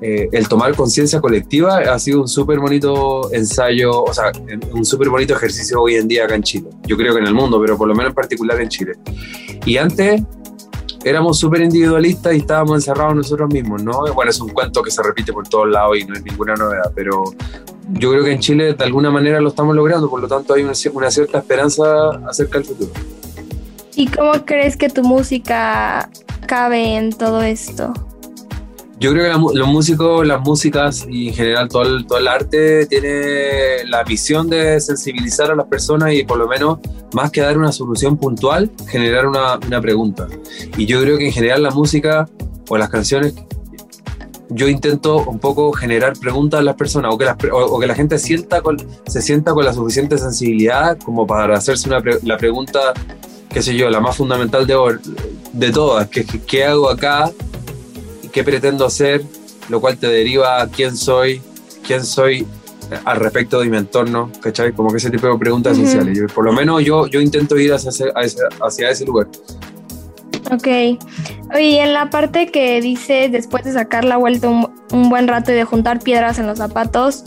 eh, 0.00 0.28
el 0.30 0.46
tomar 0.46 0.72
conciencia 0.76 1.20
colectiva 1.20 1.78
ha 1.78 1.98
sido 1.98 2.20
un 2.20 2.28
súper 2.28 2.60
bonito 2.60 3.32
ensayo, 3.32 4.04
o 4.04 4.14
sea, 4.14 4.30
un 4.70 4.84
súper 4.84 5.08
bonito 5.08 5.34
ejercicio 5.34 5.82
hoy 5.82 5.96
en 5.96 6.06
día 6.06 6.24
acá 6.24 6.36
en 6.36 6.44
Chile. 6.44 6.70
Yo 6.84 6.96
creo 6.96 7.14
que 7.14 7.18
en 7.18 7.26
el 7.26 7.34
mundo, 7.34 7.60
pero 7.60 7.76
por 7.76 7.88
lo 7.88 7.96
menos 7.96 8.10
en 8.10 8.14
particular 8.14 8.60
en 8.60 8.68
Chile. 8.68 8.92
Y 9.66 9.76
antes 9.76 10.22
éramos 11.04 11.36
súper 11.36 11.62
individualistas 11.62 12.32
y 12.32 12.36
estábamos 12.36 12.76
encerrados 12.76 13.16
nosotros 13.16 13.52
mismos, 13.52 13.82
¿no? 13.82 14.04
Bueno, 14.14 14.30
es 14.30 14.40
un 14.40 14.50
cuento 14.50 14.84
que 14.84 14.92
se 14.92 15.02
repite 15.02 15.32
por 15.32 15.48
todos 15.48 15.68
lados 15.68 15.98
y 15.98 16.04
no 16.04 16.14
es 16.14 16.22
ninguna 16.22 16.54
novedad, 16.54 16.92
pero 16.94 17.24
yo 17.90 18.12
creo 18.12 18.22
que 18.22 18.30
en 18.30 18.38
Chile 18.38 18.74
de 18.74 18.84
alguna 18.84 19.10
manera 19.10 19.40
lo 19.40 19.48
estamos 19.48 19.74
logrando, 19.74 20.08
por 20.08 20.20
lo 20.20 20.28
tanto 20.28 20.54
hay 20.54 20.62
una, 20.62 20.74
una 20.92 21.10
cierta 21.10 21.38
esperanza 21.38 22.10
acerca 22.28 22.58
del 22.58 22.68
futuro. 22.68 22.92
¿Y 23.96 24.06
cómo 24.08 24.32
crees 24.44 24.76
que 24.76 24.88
tu 24.88 25.02
música 25.02 26.10
cabe 26.46 26.96
en 26.96 27.10
todo 27.12 27.42
esto? 27.42 27.92
Yo 28.98 29.12
creo 29.12 29.24
que 29.24 29.58
los 29.58 29.68
músicos, 29.68 30.26
las 30.26 30.40
músicas 30.40 31.06
y 31.10 31.28
en 31.28 31.34
general 31.34 31.68
todo 31.68 31.82
el, 31.82 32.06
todo 32.06 32.18
el 32.18 32.28
arte 32.28 32.86
tiene 32.86 33.84
la 33.86 34.02
visión 34.04 34.48
de 34.48 34.80
sensibilizar 34.80 35.50
a 35.50 35.56
las 35.56 35.66
personas 35.66 36.14
y 36.14 36.24
por 36.24 36.38
lo 36.38 36.48
menos 36.48 36.78
más 37.12 37.30
que 37.30 37.40
dar 37.40 37.58
una 37.58 37.72
solución 37.72 38.16
puntual, 38.16 38.70
generar 38.88 39.26
una, 39.26 39.58
una 39.66 39.80
pregunta. 39.80 40.26
Y 40.76 40.86
yo 40.86 41.00
creo 41.02 41.18
que 41.18 41.26
en 41.26 41.32
general 41.32 41.62
la 41.62 41.70
música 41.70 42.28
o 42.68 42.78
las 42.78 42.88
canciones 42.88 43.34
yo 44.50 44.68
intento 44.68 45.24
un 45.24 45.38
poco 45.38 45.72
generar 45.72 46.14
preguntas 46.18 46.60
a 46.60 46.62
las 46.62 46.76
personas 46.76 47.12
o 47.12 47.18
que, 47.18 47.26
o, 47.50 47.80
que 47.80 47.86
la 47.86 47.94
gente 47.94 48.18
sienta 48.18 48.62
con, 48.62 48.76
se 49.06 49.22
sienta 49.22 49.52
con 49.52 49.64
la 49.64 49.72
suficiente 49.72 50.18
sensibilidad 50.18 50.98
como 50.98 51.26
para 51.26 51.56
hacerse 51.56 51.88
una 51.88 52.02
la 52.22 52.36
pregunta, 52.36 52.92
qué 53.54 53.62
sé 53.62 53.76
yo, 53.76 53.88
la 53.88 54.00
más 54.00 54.16
fundamental 54.16 54.66
de, 54.66 54.76
de 55.52 55.70
todas, 55.70 56.08
que 56.08 56.24
qué 56.24 56.64
hago 56.64 56.90
acá, 56.90 57.30
qué 58.32 58.42
pretendo 58.42 58.84
hacer, 58.84 59.22
lo 59.68 59.80
cual 59.80 59.96
te 59.96 60.08
deriva 60.08 60.60
a 60.60 60.66
quién 60.66 60.96
soy, 60.96 61.40
quién 61.86 62.04
soy 62.04 62.44
al 63.04 63.20
respecto 63.20 63.60
de 63.60 63.70
mi 63.70 63.76
entorno, 63.76 64.28
¿cachai? 64.40 64.72
Como 64.72 64.90
que 64.90 64.96
ese 64.96 65.08
tipo 65.08 65.28
de 65.28 65.38
preguntas 65.38 65.78
esenciales. 65.78 66.32
por 66.32 66.44
lo 66.44 66.52
menos 66.52 66.84
yo, 66.84 67.06
yo 67.06 67.20
intento 67.20 67.56
ir 67.56 67.72
hacia 67.72 67.92
hacia 68.60 68.90
ese 68.90 69.04
lugar. 69.04 69.28
Ok. 70.50 70.66
Oye, 71.54 71.80
en 71.80 71.94
la 71.94 72.10
parte 72.10 72.50
que 72.50 72.80
dice 72.80 73.28
después 73.30 73.62
de 73.64 73.72
sacar 73.72 74.04
la 74.04 74.16
vuelta 74.16 74.48
un, 74.48 75.08
buen 75.08 75.28
rato 75.28 75.52
y 75.52 75.54
de 75.54 75.64
juntar 75.64 76.00
piedras 76.00 76.40
en 76.40 76.48
los 76.48 76.58
zapatos, 76.58 77.24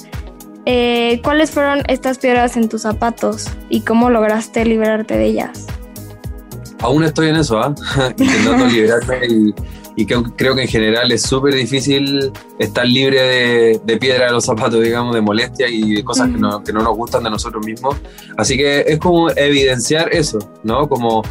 eh, 0.66 1.22
¿cuáles 1.24 1.52
fueron 1.52 1.84
estas 1.88 2.18
piedras 2.18 2.58
en 2.58 2.68
tus 2.68 2.82
zapatos 2.82 3.48
y 3.70 3.82
cómo 3.82 4.10
lograste 4.10 4.66
liberarte 4.66 5.18
de 5.18 5.26
ellas? 5.26 5.68
Aún 6.80 7.04
estoy 7.04 7.30
en 7.30 7.38
eso, 7.38 7.60
¿ah? 7.60 7.74
intentando 8.18 8.68
liberarme 8.72 9.28
y, 9.96 10.06
creo 10.06 10.56
que 10.56 10.62
en 10.62 10.68
general 10.68 11.12
es 11.12 11.24
súper 11.24 11.56
difícil 11.56 12.32
estar 12.60 12.86
libre 12.86 13.20
de, 13.20 13.82
de, 13.84 13.98
piedra 13.98 14.28
en 14.28 14.34
los 14.34 14.46
zapatos, 14.46 14.84
digamos, 14.84 15.16
de 15.16 15.22
molestia 15.22 15.68
y 15.68 15.96
de 15.96 16.04
cosas 16.04 16.30
que, 16.30 16.38
no, 16.38 16.64
que 16.64 16.72
no 16.72 16.84
nos 16.84 16.96
gustan 16.96 17.24
de 17.24 17.32
nosotros 17.32 17.66
mismos. 17.66 17.96
Así 18.38 18.58
que 18.58 18.82
es 18.82 19.00
como 19.00 19.32
evidenciar 19.32 20.14
eso, 20.14 20.38
¿no? 20.64 20.88
Como 20.88 21.24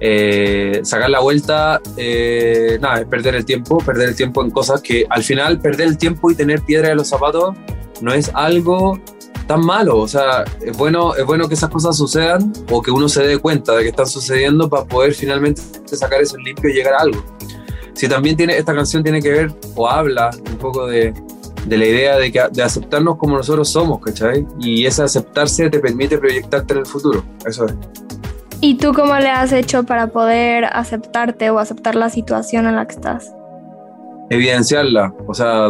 eh, 0.00 0.80
sacar 0.84 1.10
la 1.10 1.20
vuelta, 1.20 1.80
eh, 1.96 2.78
nada, 2.80 3.00
es 3.00 3.06
perder 3.06 3.34
el 3.34 3.44
tiempo, 3.44 3.78
perder 3.78 4.10
el 4.10 4.16
tiempo 4.16 4.44
en 4.44 4.50
cosas 4.50 4.80
que 4.80 5.06
al 5.10 5.24
final 5.24 5.60
perder 5.60 5.88
el 5.88 5.98
tiempo 5.98 6.30
y 6.30 6.36
tener 6.36 6.62
piedra 6.62 6.90
en 6.90 6.98
los 6.98 7.08
zapatos 7.08 7.56
no 8.00 8.12
es 8.12 8.30
algo 8.34 9.00
tan 9.48 9.64
malo, 9.64 9.98
o 9.98 10.06
sea, 10.06 10.44
es 10.60 10.76
bueno, 10.76 11.14
es 11.14 11.24
bueno 11.24 11.48
que 11.48 11.54
esas 11.54 11.70
cosas 11.70 11.96
sucedan 11.96 12.52
o 12.70 12.82
que 12.82 12.90
uno 12.90 13.08
se 13.08 13.26
dé 13.26 13.38
cuenta 13.38 13.74
de 13.74 13.82
que 13.82 13.88
están 13.88 14.06
sucediendo 14.06 14.68
para 14.68 14.84
poder 14.84 15.14
finalmente 15.14 15.62
sacar 15.86 16.20
eso 16.20 16.36
limpio 16.36 16.68
y 16.70 16.74
llegar 16.74 16.94
a 16.94 16.98
algo. 16.98 17.24
Si 17.94 18.06
también 18.08 18.36
tiene, 18.36 18.58
esta 18.58 18.74
canción 18.74 19.02
tiene 19.02 19.22
que 19.22 19.30
ver 19.30 19.52
o 19.74 19.88
habla 19.88 20.30
un 20.50 20.58
poco 20.58 20.86
de, 20.86 21.14
de 21.64 21.78
la 21.78 21.84
idea 21.86 22.18
de, 22.18 22.30
que, 22.30 22.42
de 22.52 22.62
aceptarnos 22.62 23.16
como 23.16 23.38
nosotros 23.38 23.70
somos, 23.70 24.00
¿cachai? 24.00 24.46
Y 24.60 24.84
ese 24.84 25.02
aceptarse 25.02 25.70
te 25.70 25.80
permite 25.80 26.18
proyectarte 26.18 26.74
en 26.74 26.80
el 26.80 26.86
futuro, 26.86 27.24
eso 27.46 27.64
es. 27.64 27.74
¿Y 28.60 28.74
tú 28.74 28.92
cómo 28.92 29.16
le 29.16 29.30
has 29.30 29.52
hecho 29.52 29.84
para 29.84 30.08
poder 30.08 30.66
aceptarte 30.66 31.48
o 31.48 31.58
aceptar 31.58 31.94
la 31.94 32.10
situación 32.10 32.66
en 32.66 32.76
la 32.76 32.86
que 32.86 32.96
estás? 32.96 33.32
Evidenciarla, 34.30 35.14
o 35.26 35.34
sea, 35.34 35.68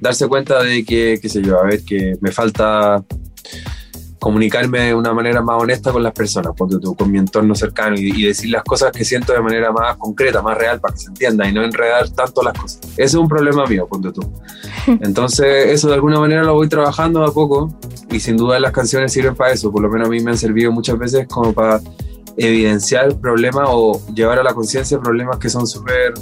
darse 0.00 0.28
cuenta 0.28 0.62
de 0.62 0.84
que, 0.84 1.18
qué 1.20 1.28
sé 1.28 1.42
yo, 1.42 1.58
a 1.58 1.64
ver, 1.64 1.84
que 1.84 2.14
me 2.20 2.30
falta 2.30 3.04
comunicarme 4.18 4.80
de 4.80 4.94
una 4.94 5.12
manera 5.12 5.40
más 5.40 5.62
honesta 5.62 5.92
con 5.92 6.02
las 6.02 6.12
personas, 6.12 6.52
con 6.56 7.10
mi 7.12 7.18
entorno 7.18 7.54
cercano 7.54 7.96
y, 7.96 8.26
decir 8.26 8.50
las 8.50 8.64
cosas 8.64 8.90
que 8.90 9.04
siento 9.04 9.32
de 9.32 9.40
manera 9.40 9.70
más 9.70 9.96
concreta, 9.96 10.42
más 10.42 10.58
real, 10.58 10.80
para 10.80 10.94
que 10.94 11.00
se 11.00 11.08
entienda 11.08 11.48
y 11.48 11.52
no 11.52 11.62
enredar 11.62 12.08
tanto 12.10 12.42
las 12.42 12.58
cosas. 12.58 12.80
Ese 12.92 13.04
es 13.04 13.14
un 13.14 13.28
problema 13.28 13.66
mío, 13.66 13.86
ponte 13.86 14.10
tú. 14.10 14.22
Entonces, 15.00 15.70
eso 15.70 15.88
de 15.88 15.94
alguna 15.94 16.18
manera 16.18 16.42
lo 16.42 16.54
voy 16.54 16.68
trabajando 16.68 17.24
a 17.24 17.32
poco 17.32 17.72
y 18.10 18.18
sin 18.18 18.36
duda 18.36 18.58
las 18.58 18.72
canciones 18.72 19.12
sirven 19.12 19.34
para 19.34 19.52
eso, 19.52 19.70
por 19.70 19.82
lo 19.82 19.88
menos 19.88 20.08
a 20.08 20.10
mí 20.10 20.18
me 20.20 20.32
han 20.32 20.38
servido 20.38 20.72
muchas 20.72 20.98
veces 20.98 21.28
como 21.28 21.52
para 21.52 21.80
evidenciar 22.36 23.14
problemas 23.20 23.66
o 23.68 24.00
llevar 24.12 24.38
a 24.38 24.42
la 24.42 24.54
conciencia 24.54 24.98
problemas 24.98 25.38
que 25.38 25.48
son 25.48 25.66
súper, 25.66 26.14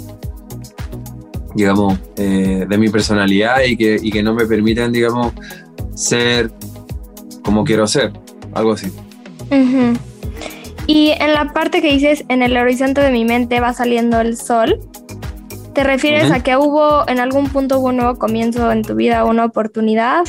digamos, 1.55 1.97
eh, 2.17 2.65
de 2.67 2.77
mi 2.77 2.89
personalidad 2.89 3.63
y 3.63 3.77
que, 3.77 3.97
y 4.01 4.11
que 4.11 4.21
no 4.21 4.33
me 4.33 4.45
permiten, 4.45 4.91
digamos, 4.91 5.33
ser 5.95 6.51
como 7.43 7.63
quiero 7.63 7.87
ser, 7.87 8.11
algo 8.53 8.73
así. 8.73 8.91
Y 10.87 11.11
en 11.11 11.33
la 11.33 11.53
parte 11.53 11.81
que 11.81 11.91
dices, 11.91 12.25
en 12.27 12.41
el 12.41 12.55
horizonte 12.57 13.01
de 13.01 13.11
mi 13.11 13.25
mente 13.25 13.59
va 13.59 13.73
saliendo 13.73 14.19
el 14.19 14.37
sol, 14.37 14.79
¿te 15.73 15.83
refieres 15.83 16.31
a 16.31 16.41
que 16.41 16.57
hubo 16.57 17.07
en 17.07 17.19
algún 17.19 17.49
punto 17.49 17.79
hubo 17.79 17.87
un 17.87 17.97
nuevo 17.97 18.19
comienzo 18.19 18.71
en 18.71 18.83
tu 18.83 18.95
vida, 18.95 19.23
una 19.25 19.45
oportunidad? 19.45 20.23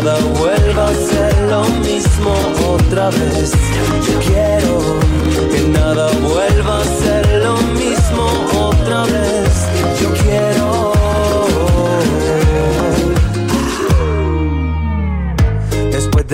nada 0.00 0.18
vuelva 0.38 0.88
a 0.88 0.94
ser 0.94 1.34
lo 1.48 1.62
mismo 1.80 2.34
otra 2.74 3.10
vez. 3.10 3.52
Yo 4.06 4.18
quiero 4.20 4.98
que 5.50 5.60
nada 5.68 6.10
vuelva 6.20 6.65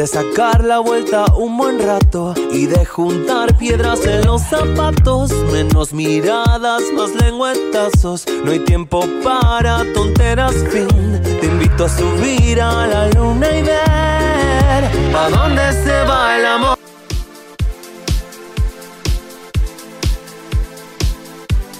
de 0.02 0.08
sacar 0.08 0.64
la 0.64 0.80
vuelta 0.80 1.26
un 1.36 1.56
buen 1.56 1.78
rato 1.78 2.34
y 2.50 2.66
de 2.66 2.84
juntar 2.84 3.56
piedras 3.56 4.04
en 4.04 4.26
los 4.26 4.42
zapatos, 4.42 5.30
menos 5.52 5.92
miradas, 5.92 6.82
más 6.96 7.14
lengüetazos. 7.14 8.24
No 8.44 8.50
hay 8.50 8.58
tiempo 8.64 9.06
para 9.22 9.84
tonteras, 9.94 10.54
fin 10.72 10.88
a 11.78 11.88
subir 11.88 12.60
a 12.60 12.86
la 12.88 13.08
luna 13.10 13.46
y 13.46 13.62
ver 13.62 15.16
a 15.16 15.28
dónde 15.30 15.72
se 15.84 16.02
va 16.02 16.36
el 16.36 16.46
amor. 16.46 16.78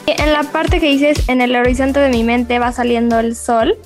En 0.06 0.32
la 0.32 0.44
parte 0.44 0.78
que 0.78 0.86
dices, 0.86 1.28
en 1.28 1.40
el 1.40 1.56
horizonte 1.56 1.98
de 1.98 2.08
mi 2.08 2.22
mente 2.22 2.60
va 2.60 2.70
saliendo 2.70 3.18
el 3.18 3.34
sol, 3.34 3.76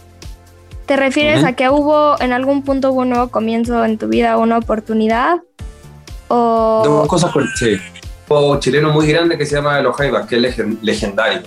¿te 0.87 0.97
refieres 0.97 1.45
a 1.45 1.53
que 1.55 1.69
hubo 1.69 2.21
en 2.21 2.33
algún 2.33 2.63
punto 2.63 2.93
hubo 2.93 3.03
un 3.03 3.11
nuevo 3.11 3.29
comienzo 3.29 3.85
en 3.85 3.99
tu 3.99 4.09
vida, 4.09 4.37
una 4.39 4.59
oportunidad? 4.59 5.43
O... 6.29 6.83
Dos 6.85 7.09
cosas 7.09 7.33
con, 7.33 7.47
sí. 7.57 7.77
Un 8.29 8.59
chileno 8.61 8.93
muy 8.93 9.07
grande 9.07 9.39
que 9.39 9.47
se 9.47 9.57
llama 9.57 9.81
Los 9.81 9.97
Jaivas, 9.97 10.27
que 10.27 10.37
es 10.37 10.59
legendario. 10.83 11.43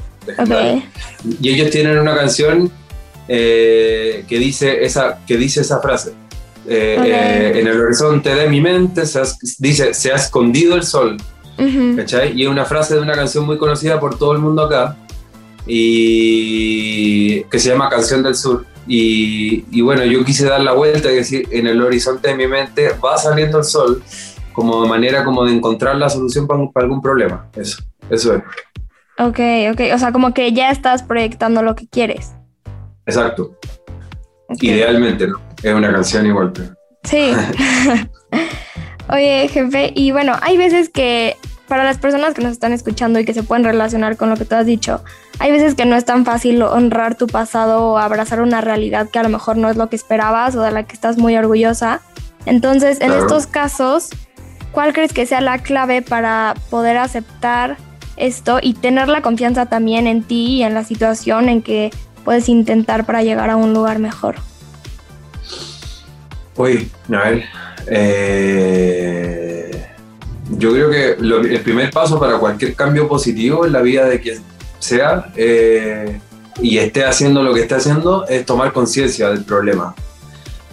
Y 1.41 1.50
ellos 1.50 1.69
tienen 1.72 1.98
una 1.98 2.15
canción 2.15 2.72
eh, 3.27 4.25
que, 4.27 4.39
dice 4.39 4.84
esa, 4.84 5.19
que 5.25 5.38
dice 5.38 5.62
esa 5.62 5.81
frase. 5.81 6.13
Eh, 6.67 6.98
eh, 7.03 7.60
en 7.60 7.67
el 7.67 7.81
horizonte 7.81 8.34
de 8.36 8.48
mi 8.48 8.62
mente 8.62 9.05
se 9.05 9.22
dice, 9.58 9.93
se 9.93 10.12
ha 10.12 10.15
escondido 10.15 10.75
el 10.75 10.84
sol. 10.84 11.17
Y 11.58 12.43
es 12.43 12.48
una 12.48 12.63
frase 12.63 12.96
de 12.96 13.01
una 13.01 13.13
canción 13.13 13.46
muy 13.46 13.58
conocida 13.58 14.00
por 14.00 14.17
todo 14.17 14.31
el 14.31 14.39
mundo 14.39 14.63
acá, 14.63 14.96
y 15.67 17.43
que 17.43 17.60
se 17.60 17.69
llama 17.69 17.89
Canción 17.89 18.24
del 18.24 18.36
Sur. 18.36 18.65
Y, 18.91 19.81
bueno, 19.81 20.03
yo 20.03 20.25
quise 20.25 20.48
dar 20.48 20.62
la 20.62 20.72
vuelta 20.72 21.12
y 21.12 21.15
decir, 21.17 21.48
en 21.51 21.67
el 21.67 21.79
horizonte 21.79 22.29
de 22.29 22.36
mi 22.36 22.48
mente 22.48 22.89
va 23.03 23.17
saliendo 23.19 23.60
el 23.60 23.63
sol 23.63 24.03
como 24.51 24.86
manera 24.88 25.24
como 25.24 25.46
de 25.46 25.53
encontrar 25.53 25.96
la 25.96 26.10
solución 26.10 26.48
para, 26.48 26.67
para 26.69 26.86
algún 26.86 27.01
problema. 27.01 27.48
Eso, 27.55 27.84
eso 28.10 28.34
es. 28.34 28.43
Ok, 29.19 29.39
ok. 29.72 29.93
O 29.93 30.00
sea, 30.00 30.12
como 30.12 30.34
que 30.34 30.53
ya 30.53 30.72
estás 30.72 31.03
proyectando 31.03 31.62
lo 31.62 31.75
que 31.75 31.88
quieres. 31.88 32.31
Exacto. 33.05 33.55
Idealmente, 34.60 35.27
¿no? 35.27 35.39
Es 35.62 35.74
una 35.74 35.91
canción 35.91 36.25
igual, 36.25 36.51
pero... 36.51 36.74
Sí. 37.03 37.31
Oye, 39.12 39.48
jefe, 39.50 39.91
y 39.96 40.12
bueno, 40.12 40.34
hay 40.41 40.58
veces 40.58 40.89
que 40.89 41.36
para 41.67 41.84
las 41.84 42.00
personas 42.00 42.34
que 42.34 42.41
nos 42.41 42.53
están 42.53 42.74
escuchando 42.74 43.19
y 43.19 43.25
que 43.25 43.34
se 43.34 43.43
pueden 43.43 43.63
relacionar 43.63 44.17
con 44.17 44.29
lo 44.29 44.36
que 44.36 44.46
tú 44.46 44.55
has 44.55 44.65
dicho, 44.65 45.03
hay 45.39 45.51
veces 45.51 45.74
que 45.74 45.86
no 45.86 45.96
es 45.96 46.03
tan 46.03 46.25
fácil 46.25 46.62
honrar 46.62 47.15
tu 47.15 47.25
pasado 47.27 47.86
o 47.86 47.98
abrazar 47.98 48.41
una 48.41 48.60
realidad 48.60 49.10
que 49.10 49.19
a 49.19 49.24
lo 49.24 49.29
mejor 49.29 49.55
no 49.55 49.69
es 49.69 49.77
lo 49.77 49.89
que 49.89 49.96
esperabas 49.96 50.55
o 50.55 50.62
de 50.62 50.72
la 50.72 50.84
que 50.84 50.93
estás 50.93 51.17
muy 51.17 51.38
orgullosa. 51.38 52.01
Entonces, 52.46 53.00
en 53.00 53.13
estos 53.13 53.48
casos, 53.48 54.10
¿cuál 54.74 54.93
crees 54.93 55.13
que 55.13 55.25
sea 55.25 55.39
la 55.39 55.60
clave 55.60 56.01
para 56.01 56.55
poder 56.69 56.98
aceptar 56.98 57.77
esto 58.17 58.60
y 58.62 58.74
tener 58.74 59.08
la 59.08 59.22
confianza 59.22 59.67
también 59.67 60.08
en 60.08 60.24
ti 60.24 60.58
y 60.58 60.63
en 60.63 60.74
la 60.74 60.84
situación 60.84 61.48
en 61.48 61.62
que 61.62 61.89
puedes 62.25 62.50
intentar 62.50 63.05
para 63.05 63.24
llegar 63.24 63.50
a 63.50 63.55
un 63.55 63.74
lugar 63.74 64.00
mejor? 64.00 64.36
Uy, 66.58 66.91
ver, 67.08 67.46
eh, 67.88 69.72
yo 70.50 70.74
creo 70.74 70.89
que 70.89 71.12
el 71.12 71.62
primer 71.62 71.91
paso 71.91 72.19
para 72.19 72.38
cualquier 72.38 72.75
cambio 72.75 73.08
positivo 73.08 73.65
en 73.65 73.72
la 73.72 73.81
vida 73.81 74.05
de 74.05 74.19
quien 74.19 74.43
sea 74.79 75.31
eh, 75.36 76.19
y 76.62 76.77
esté 76.77 77.05
haciendo 77.05 77.43
lo 77.43 77.53
que 77.53 77.62
esté 77.62 77.75
haciendo 77.75 78.27
es 78.27 78.45
tomar 78.45 78.74
conciencia 78.74 79.29
del 79.29 79.43
problema, 79.43 79.93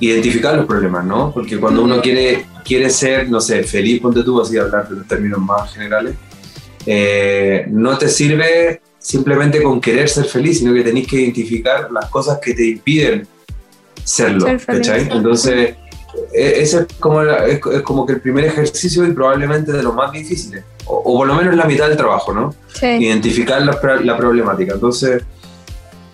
identificar 0.00 0.56
los 0.56 0.66
problemas, 0.66 1.04
¿no? 1.04 1.32
Porque 1.32 1.58
cuando 1.58 1.82
uno 1.82 2.00
quiere, 2.00 2.46
quiere 2.64 2.90
ser, 2.90 3.28
no 3.28 3.40
sé, 3.40 3.62
feliz, 3.62 4.00
ponte 4.00 4.22
tú 4.22 4.40
así 4.40 4.56
hablar 4.56 4.88
de 4.88 4.96
los 4.96 5.06
términos 5.06 5.40
más 5.40 5.72
generales, 5.72 6.16
eh, 6.86 7.66
no 7.68 7.98
te 7.98 8.08
sirve 8.08 8.80
simplemente 8.98 9.62
con 9.62 9.80
querer 9.80 10.08
ser 10.08 10.24
feliz, 10.24 10.58
sino 10.58 10.74
que 10.74 10.82
tenéis 10.82 11.06
que 11.06 11.20
identificar 11.20 11.90
las 11.92 12.10
cosas 12.10 12.38
que 12.42 12.54
te 12.54 12.66
impiden 12.66 13.26
serlo. 14.02 14.46
Entonces, 14.48 15.54
e, 15.54 15.76
ese 16.32 16.80
es 16.80 16.86
como, 16.98 17.22
es, 17.22 17.60
como 17.82 18.06
que 18.06 18.14
el 18.14 18.20
primer 18.20 18.44
ejercicio 18.44 19.04
y 19.06 19.12
probablemente 19.12 19.72
de 19.72 19.82
los 19.82 19.94
más 19.94 20.12
difíciles, 20.12 20.64
o, 20.86 21.02
por 21.02 21.26
lo 21.26 21.34
menos 21.34 21.54
la 21.54 21.64
mitad 21.64 21.88
del 21.88 21.96
trabajo, 21.96 22.32
¿no? 22.32 22.54
Identificar 22.82 23.62
la, 23.62 23.78
la, 24.02 24.16
problemática. 24.16 24.74
Entonces, 24.74 25.22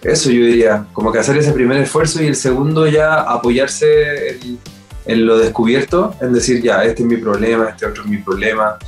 eso 0.03 0.31
yo 0.31 0.45
diría, 0.45 0.87
como 0.93 1.13
que 1.13 1.19
hacer 1.19 1.37
ese 1.37 1.53
primer 1.53 1.79
esfuerzo 1.79 2.23
y 2.23 2.27
el 2.27 2.37
segundo 2.37 2.87
ya 2.87 3.21
apoyarse 3.21 4.31
en, 4.31 4.59
en 5.05 5.27
lo 5.27 5.39
descubierto, 5.39 6.15
en 6.21 6.33
decir, 6.33 6.63
ya, 6.63 6.85
este 6.85 7.03
es 7.03 7.09
mi 7.09 7.17
problema, 7.17 7.71
este 7.71 7.87
otro 7.87 8.05
es 8.05 8.09
mi 8.09 8.19
problema, 8.19 8.79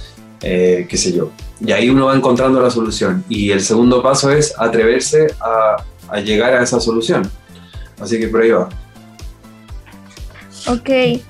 eh, 0.43 0.87
qué 0.89 0.97
sé 0.97 1.13
yo. 1.13 1.31
Y 1.61 1.73
ahí 1.73 1.89
uno 1.89 2.07
va 2.07 2.17
encontrando 2.17 2.61
la 2.61 2.71
solución. 2.71 3.25
Y 3.29 3.51
el 3.51 3.61
segundo 3.61 4.03
paso 4.03 4.31
es 4.31 4.55
atreverse 4.59 5.29
a, 5.41 5.77
a 6.09 6.21
llegar 6.21 6.55
a 6.55 6.63
esa 6.63 6.81
solución. 6.81 7.31
Así 8.01 8.19
que 8.19 8.29
por 8.29 8.43
ahí 8.43 8.51
va. 8.51 8.69
Ok. 10.69 11.21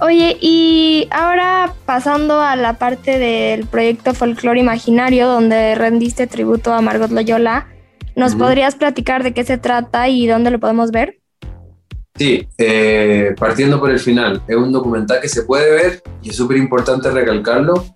Oye, 0.00 0.36
y 0.40 1.06
ahora 1.12 1.74
pasando 1.86 2.40
a 2.40 2.56
la 2.56 2.72
parte 2.78 3.18
del 3.18 3.66
proyecto 3.66 4.14
Folklore 4.14 4.58
Imaginario, 4.58 5.28
donde 5.28 5.74
rendiste 5.76 6.26
tributo 6.26 6.72
a 6.72 6.80
Margot 6.80 7.10
Loyola, 7.10 7.68
¿nos 8.16 8.34
podrías 8.34 8.74
platicar 8.74 9.22
de 9.22 9.32
qué 9.32 9.44
se 9.44 9.58
trata 9.58 10.08
y 10.08 10.26
dónde 10.26 10.50
lo 10.50 10.58
podemos 10.58 10.90
ver? 10.90 11.18
Sí, 12.16 12.46
eh, 12.58 13.34
partiendo 13.38 13.78
por 13.78 13.90
el 13.90 13.98
final, 14.00 14.42
es 14.48 14.56
un 14.56 14.72
documental 14.72 15.20
que 15.20 15.28
se 15.28 15.42
puede 15.44 15.70
ver 15.70 16.02
y 16.20 16.30
es 16.30 16.36
súper 16.36 16.56
importante 16.56 17.10
recalcarlo 17.10 17.86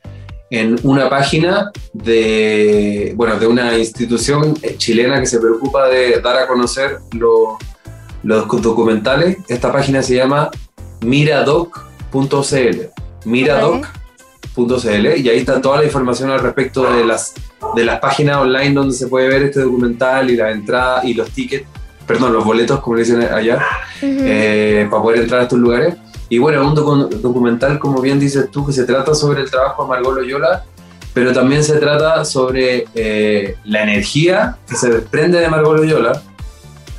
en 0.51 0.77
una 0.85 1.11
página 1.11 1.73
de, 1.93 3.13
bueno, 3.17 3.37
de 3.39 3.47
una 3.49 3.77
institución 3.77 4.55
chilena 4.79 5.19
que 5.21 5.27
se 5.27 5.41
preocupa 5.41 5.89
de 5.89 6.21
dar 6.21 6.37
a 6.39 6.47
conocer 6.47 6.99
lo- 7.19 7.59
los 8.23 8.47
documentales. 8.63 9.39
Esta 9.49 9.73
página 9.73 10.03
se 10.03 10.15
llama 10.15 10.51
miradoc.cl. 11.01 12.81
Miradoc.cl 13.25 15.07
y 15.19 15.29
ahí 15.29 15.39
está 15.39 15.61
toda 15.61 15.79
la 15.79 15.85
información 15.85 16.31
al 16.31 16.41
respecto 16.41 16.91
de 16.93 17.05
las, 17.05 17.35
de 17.75 17.85
las 17.85 18.01
páginas 18.01 18.39
online 18.39 18.73
donde 18.73 18.95
se 18.95 19.07
puede 19.09 19.29
ver 19.29 19.43
este 19.43 19.61
documental 19.61 20.31
y 20.31 20.37
la 20.37 20.51
entrada 20.51 21.05
y 21.05 21.15
los 21.15 21.31
tickets, 21.31 21.67
perdón, 22.07 22.33
los 22.33 22.45
boletos, 22.45 22.81
como 22.81 22.97
le 22.97 23.03
dicen 23.03 23.23
allá 23.23 23.63
eh, 24.03 24.87
para 24.91 25.03
poder 25.03 25.21
entrar 25.23 25.41
a 25.41 25.43
estos 25.45 25.59
lugares. 25.59 25.97
Y 26.29 26.39
bueno, 26.39 26.67
un 26.69 26.75
docu- 26.75 27.09
documental, 27.09 27.79
como 27.79 28.01
bien 28.01 28.19
dices 28.19 28.51
tú, 28.51 28.67
que 28.67 28.73
se 28.73 28.85
trata 28.85 29.15
sobre 29.15 29.43
el 29.43 29.51
trabajo 29.51 29.83
de 29.85 29.89
Margot 29.91 30.15
Loyola, 30.15 30.65
pero 31.15 31.33
también 31.33 31.63
se 31.63 31.77
trata 31.79 32.25
sobre 32.25 32.87
eh, 32.95 33.57
la 33.65 33.83
energía 33.83 34.57
que 34.69 34.75
se 34.77 34.91
desprende 34.91 35.39
de 35.41 35.49
Margot 35.49 35.77
Loyola 35.77 36.21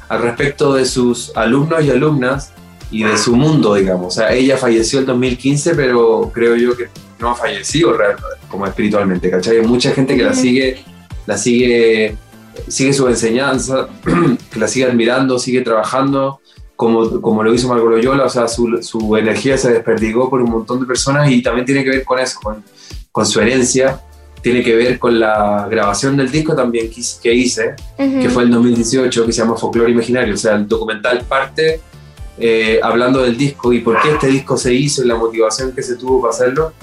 al 0.10 0.22
respecto 0.22 0.74
de 0.74 0.86
sus 0.86 1.36
alumnos 1.36 1.84
y 1.84 1.90
alumnas 1.92 2.54
y 2.92 3.04
de 3.04 3.18
su 3.18 3.36
mundo, 3.36 3.76
digamos. 3.76 4.08
O 4.08 4.12
sea, 4.20 4.34
ella 4.34 4.58
falleció 4.58 5.00
en 5.00 5.06
2015, 5.06 5.76
pero 5.76 6.32
creo 6.34 6.56
yo 6.56 6.76
que 6.76 6.86
no 7.20 7.30
ha 7.32 7.36
fallecido 7.36 7.94
realmente, 7.94 8.28
como 8.50 8.66
espiritualmente, 8.66 9.30
¿cachai? 9.30 9.58
Hay 9.58 9.66
mucha 9.68 9.92
gente 9.92 10.16
que 10.16 10.24
la 10.24 10.34
sigue, 10.34 10.84
la 11.26 11.38
sigue, 11.38 12.16
sigue 12.68 12.94
su 12.94 13.08
enseñanza, 13.08 13.88
que 14.52 14.60
la 14.60 14.68
sigue 14.68 14.86
admirando, 14.86 15.38
sigue 15.40 15.62
trabajando, 15.62 16.40
como, 16.76 17.22
como 17.22 17.42
lo 17.44 17.54
hizo 17.54 17.68
Margot 17.68 17.90
Loyola, 17.90 18.26
o 18.26 18.30
sea, 18.30 18.48
su, 18.48 18.80
su 18.84 19.18
energía 19.18 19.58
se 19.58 19.72
desperdigó 19.74 20.30
por 20.30 20.42
un 20.42 20.52
montón 20.52 20.80
de 20.80 20.86
personas 20.86 21.30
y 21.32 21.42
también 21.42 21.66
tiene 21.66 21.84
que 21.84 21.90
ver 21.90 22.04
con 22.06 22.20
eso, 22.20 22.40
con, 22.42 22.64
con 23.12 23.26
su 23.26 23.42
herencia, 23.42 24.00
tiene 24.44 24.64
que 24.64 24.76
ver 24.76 25.00
con 25.00 25.20
la 25.20 25.68
grabación 25.70 26.16
del 26.16 26.30
disco 26.32 26.56
también 26.56 26.90
que, 26.92 27.02
hice- 27.02 27.20
que 27.22 27.34
hice, 27.34 27.76
que 28.22 28.30
fue 28.30 28.44
en 28.44 28.52
2018, 28.52 29.26
que 29.26 29.34
se 29.34 29.42
llama 29.42 29.58
Folklore 29.58 29.92
Imaginario. 29.92 30.36
O 30.36 30.38
sea, 30.38 30.54
el 30.56 30.68
documental 30.68 31.22
parte 31.28 31.82
eh, 32.40 32.80
hablando 32.84 33.22
del 33.24 33.38
disco 33.38 33.74
y 33.74 33.80
por 33.80 34.02
qué 34.02 34.12
este 34.12 34.28
disco 34.28 34.58
se 34.58 34.74
hizo 34.74 35.04
y 35.04 35.08
la 35.08 35.16
motivación 35.16 35.72
que 35.74 35.84
se 35.84 35.96
tuvo 35.96 36.22
para 36.22 36.34
hacerlo. 36.34 36.74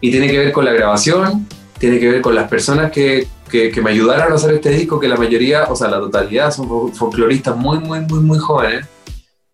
Y 0.00 0.10
tiene 0.10 0.28
que 0.30 0.38
ver 0.38 0.52
con 0.52 0.64
la 0.64 0.72
grabación, 0.72 1.46
tiene 1.78 1.98
que 2.00 2.10
ver 2.10 2.20
con 2.22 2.34
las 2.34 2.48
personas 2.48 2.90
que, 2.90 3.26
que, 3.50 3.70
que 3.70 3.80
me 3.80 3.90
ayudaron 3.90 4.32
a 4.32 4.36
hacer 4.36 4.54
este 4.54 4.70
disco, 4.70 4.98
que 4.98 5.08
la 5.08 5.16
mayoría, 5.16 5.64
o 5.68 5.76
sea, 5.76 5.88
la 5.88 5.98
totalidad 6.00 6.52
son 6.52 6.68
fol- 6.68 6.92
folcloristas 6.92 7.56
muy, 7.56 7.78
muy, 7.78 8.00
muy, 8.00 8.20
muy 8.20 8.38
jóvenes 8.38 8.86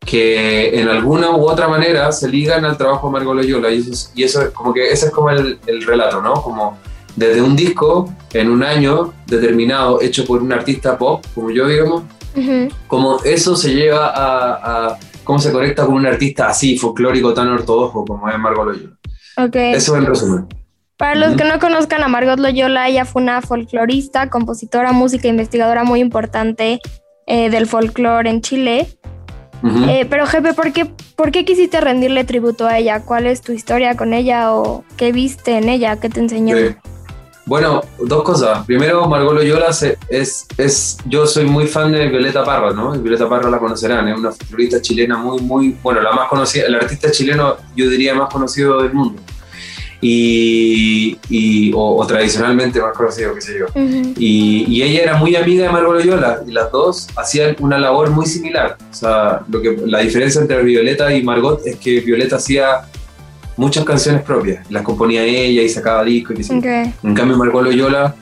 que 0.05 0.81
en 0.81 0.89
alguna 0.89 1.31
u 1.33 1.47
otra 1.49 1.69
manera 1.69 2.11
se 2.13 2.29
ligan 2.29 2.65
al 2.65 2.79
trabajo 2.79 3.09
de 3.09 3.13
Margot 3.13 3.37
Loyola 3.37 3.71
y 3.71 3.79
eso, 3.81 3.93
es, 3.93 4.13
y 4.15 4.23
eso 4.23 4.41
es 4.43 4.51
como 4.51 4.73
que 4.73 4.91
ese 4.91 5.07
es 5.07 5.13
como 5.13 5.29
el, 5.31 5.59
el 5.67 5.85
relato, 5.85 6.23
¿no? 6.23 6.35
Como 6.35 6.79
desde 7.15 7.43
un 7.43 7.55
disco 7.57 8.11
en 8.33 8.49
un 8.49 8.63
año 8.63 9.13
determinado 9.27 10.01
hecho 10.01 10.25
por 10.25 10.41
un 10.43 10.53
artista 10.53 10.97
pop, 10.97 11.25
como 11.35 11.51
yo 11.51 11.67
digamos, 11.67 12.05
Ujú. 12.35 12.69
como 12.87 13.21
eso 13.25 13.55
se 13.57 13.75
lleva 13.75 14.07
a, 14.07 14.87
a 14.93 14.99
cómo 15.29 15.39
se 15.39 15.53
conecta 15.53 15.85
con 15.85 15.97
un 15.97 16.07
artista 16.07 16.49
así, 16.49 16.79
folclórico, 16.79 17.35
tan 17.35 17.49
ortodoxo 17.49 18.03
como 18.03 18.31
es 18.31 18.39
Margot 18.39 18.67
Loyola. 18.67 18.97
Ok. 19.37 19.57
Eso 19.57 19.95
en 19.99 20.07
resumen. 20.07 20.47
Para 20.97 21.17
los 21.17 21.37
que 21.37 21.45
no 21.45 21.59
conozcan 21.61 22.03
a 22.03 22.09
Margot 22.09 22.39
Loyola, 22.39 22.89
ella 22.89 23.05
fue 23.05 23.21
una 23.21 23.43
folclorista, 23.43 24.31
compositora, 24.31 24.93
música, 24.93 25.29
investigadora 25.29 25.85
muy 25.85 26.01
importante 26.01 26.81
eh, 27.27 27.51
del 27.51 27.67
folclore 27.67 28.31
en 28.31 28.41
Chile. 28.41 28.89
Eh, 29.63 30.07
pero 30.09 30.25
Jefe, 30.27 30.55
¿por 30.55 30.73
qué, 30.73 30.87
¿por 31.15 31.31
qué 31.31 31.45
quisiste 31.45 31.79
rendirle 31.83 32.25
tributo 32.25 32.67
a 32.67 32.79
ella? 32.79 33.03
¿Cuál 33.05 33.27
es 33.27 33.43
tu 33.43 33.53
historia 33.53 33.97
con 33.97 34.15
ella 34.15 34.55
o 34.55 34.83
qué 34.97 35.13
viste 35.13 35.59
en 35.59 35.69
ella? 35.69 36.01
¿Qué 36.01 36.09
te 36.09 36.21
enseñó? 36.21 36.57
Sí. 36.57 36.75
Bueno, 37.49 37.81
dos 37.99 38.23
cosas. 38.23 38.65
Primero, 38.67 39.09
Margot 39.09 39.35
Loyola 39.35 39.73
se- 39.73 39.97
es, 40.11 40.47
es, 40.59 40.99
yo 41.07 41.27
soy 41.27 41.47
muy 41.47 41.67
fan 41.67 41.91
de 41.91 42.07
Violeta 42.09 42.45
Parra, 42.45 42.73
¿no? 42.73 42.93
Violeta 42.93 43.27
Parra 43.29 43.49
la 43.49 43.59
conocerán, 43.59 44.07
es 44.07 44.19
una 44.19 44.31
folclorista 44.33 44.83
chilena 44.83 45.17
muy, 45.17 45.41
muy, 45.41 45.77
bueno, 45.83 46.03
la 46.03 46.13
más 46.13 46.29
conocida, 46.29 46.67
el 46.67 46.75
artista 46.75 47.11
chileno, 47.11 47.57
yo 47.75 47.89
diría, 47.89 48.15
más 48.15 48.31
conocido 48.31 48.83
del 48.83 48.93
mundo. 48.93 49.23
Y, 50.01 51.19
y- 51.29 51.73
o, 51.75 51.97
o 51.97 52.07
tradicionalmente 52.07 52.81
más 52.81 52.97
conocido, 52.97 53.35
qué 53.35 53.41
sé 53.41 53.59
yo. 53.59 53.67
Y 54.17 54.83
ella 54.83 55.03
era 55.03 55.17
muy 55.17 55.35
amiga 55.35 55.65
de 55.65 55.71
Margot 55.73 55.95
Loyola 55.95 56.41
y 56.47 56.53
las 56.53 56.71
dos 56.71 57.09
hacían 57.17 57.57
una 57.61 57.79
labor 57.79 58.11
muy 58.11 58.27
similar. 58.27 58.77
O 58.91 58.95
sea, 58.95 59.41
lo 59.51 59.61
que, 59.61 59.77
la 59.87 60.01
diferencia 60.01 60.41
entre 60.41 60.63
Violeta 60.63 61.13
y 61.15 61.23
Margot 61.23 61.61
es 61.67 61.77
que 61.77 62.01
Violeta 62.01 62.37
hacía 62.37 62.83
muchas 63.59 63.85
canciones 63.85 64.23
propias, 64.23 64.71
las 64.71 64.83
componía 64.83 65.23
ella 65.25 65.63
y 65.63 65.69
sacaba 65.69 66.05
discos 66.05 66.35
y 66.35 66.37
qué 66.37 66.45
sé 66.45 66.55
yo. 66.55 66.59
Ok. 66.59 66.95
En 67.03 67.15
cambio, 67.15 67.37
Margot 67.37 67.63
Loyola, 67.63 68.15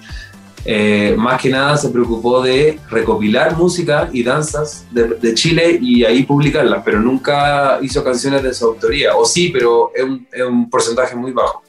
eh, 0.65 1.15
más 1.17 1.41
que 1.41 1.51
nada, 1.51 1.77
se 1.77 1.91
preocupó 1.91 2.43
de 2.43 2.81
recopilar 2.91 3.57
música 3.57 4.09
y 4.13 4.25
danzas 4.25 4.87
de, 4.91 5.05
de 5.05 5.35
Chile 5.35 5.79
y 5.81 6.05
ahí 6.05 6.25
publicarlas, 6.25 6.83
pero 6.85 6.99
nunca 7.01 7.79
hizo 7.83 8.03
canciones 8.03 8.43
de 8.43 8.53
su 8.53 8.65
autoría. 8.65 9.15
O 9.15 9.25
sí, 9.25 9.51
pero 9.53 9.93
es 9.95 10.03
un, 10.03 10.27
es 10.33 10.43
un 10.43 10.69
porcentaje 10.69 11.15
muy 11.15 11.31
bajo. 11.33 11.63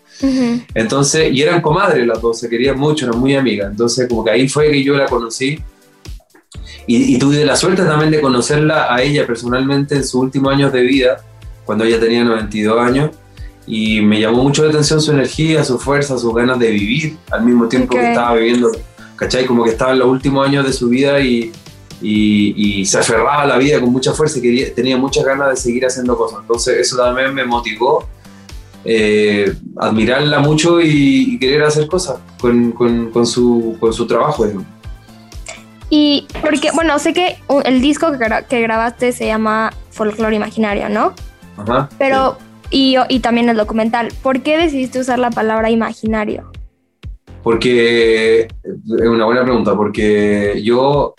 Entonces, 0.74 1.32
y 1.32 1.44
eran 1.44 1.62
comadres 1.62 2.08
las 2.08 2.20
dos, 2.20 2.40
se 2.40 2.50
querían 2.50 2.80
mucho, 2.80 3.06
eran 3.06 3.20
muy 3.20 3.36
amigas. 3.36 3.70
Entonces, 3.70 4.08
como 4.08 4.24
que 4.26 4.32
ahí 4.32 4.50
fue 4.50 4.72
que 4.72 4.84
yo 4.84 4.96
la 4.96 5.06
conocí. 5.06 5.60
Y, 6.88 7.16
y 7.16 7.20
tuve 7.20 7.46
la 7.46 7.56
suerte 7.56 7.84
también 7.84 8.10
de 8.10 8.22
conocerla 8.22 8.92
a 8.92 9.02
ella 9.04 9.28
personalmente 9.28 9.94
en 9.94 10.04
sus 10.04 10.16
últimos 10.16 10.54
años 10.54 10.72
de 10.72 10.82
vida, 10.82 11.18
cuando 11.66 11.84
ella 11.84 12.00
tenía 12.00 12.24
92 12.24 12.80
años. 12.80 13.12
Y 13.70 14.00
me 14.02 14.20
llamó 14.22 14.44
mucho 14.44 14.64
la 14.64 14.70
atención 14.70 15.02
su 15.02 15.12
energía, 15.12 15.64
su 15.66 15.78
fuerza, 15.78 16.18
sus 16.18 16.34
ganas 16.34 16.58
de 16.58 16.72
vivir 16.72 17.18
al 17.32 17.44
mismo 17.44 17.68
tiempo 17.68 17.96
que 17.96 18.10
estaba 18.10 18.34
viviendo. 18.36 18.72
¿Cachai? 19.18 19.46
Como 19.46 19.64
que 19.66 19.72
estaba 19.72 19.92
en 19.92 20.00
los 20.00 20.08
últimos 20.08 20.48
años 20.48 20.66
de 20.66 20.72
su 20.72 20.88
vida 20.90 21.20
y, 21.20 21.52
y, 22.02 22.54
y 22.82 22.86
se 22.86 23.00
aferraba 23.00 23.42
a 23.42 23.46
la 23.46 23.58
vida 23.58 23.80
con 23.82 23.92
mucha 23.92 24.14
fuerza 24.14 24.40
y 24.40 24.42
quería, 24.42 24.74
tenía 24.74 24.96
muchas 24.96 25.26
ganas 25.26 25.50
de 25.50 25.56
seguir 25.58 25.86
haciendo 25.86 26.16
cosas. 26.16 26.40
Entonces, 26.42 26.78
eso 26.78 26.96
también 26.98 27.34
me 27.34 27.44
motivó 27.44 28.08
eh, 28.86 29.54
admirarla 29.76 30.40
mucho 30.40 30.80
y, 30.80 31.34
y 31.34 31.40
querer 31.40 31.64
hacer 31.64 31.88
cosas 31.88 32.20
con, 32.40 32.72
con, 32.72 33.12
con 33.12 33.28
su, 33.28 33.76
con 33.82 33.92
su 33.92 34.08
trabajo. 34.08 34.46
digamos. 34.46 34.68
Y 35.90 36.26
porque, 36.42 36.70
bueno, 36.72 37.00
sé 37.00 37.14
que 37.14 37.38
el 37.66 37.82
disco 37.82 38.12
que, 38.12 38.18
gra- 38.18 38.46
que 38.46 38.62
grabaste 38.62 39.12
se 39.12 39.26
llama 39.26 39.74
Folklore 39.92 40.36
Imaginario, 40.36 40.90
¿no? 40.90 41.14
Ajá, 41.58 41.90
Pero, 41.98 42.38
y, 42.70 42.96
y 43.10 43.20
también 43.20 43.50
el 43.50 43.58
documental. 43.58 44.10
¿Por 44.22 44.42
qué 44.42 44.58
decidiste 44.58 45.00
usar 45.00 45.20
la 45.20 45.30
palabra 45.30 45.70
imaginario? 45.70 46.52
Porque 47.44 48.42
es 48.42 49.08
una 49.08 49.26
buena 49.26 49.44
pregunta, 49.44 49.76
porque 49.76 50.62
yo 50.64 51.14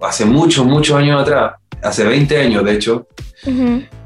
hace 0.00 0.24
muchos, 0.24 0.64
muchos 0.66 0.96
años 0.96 1.20
atrás, 1.20 1.54
hace 1.82 2.04
20 2.04 2.40
años 2.40 2.64
de 2.64 2.72
hecho, 2.72 3.06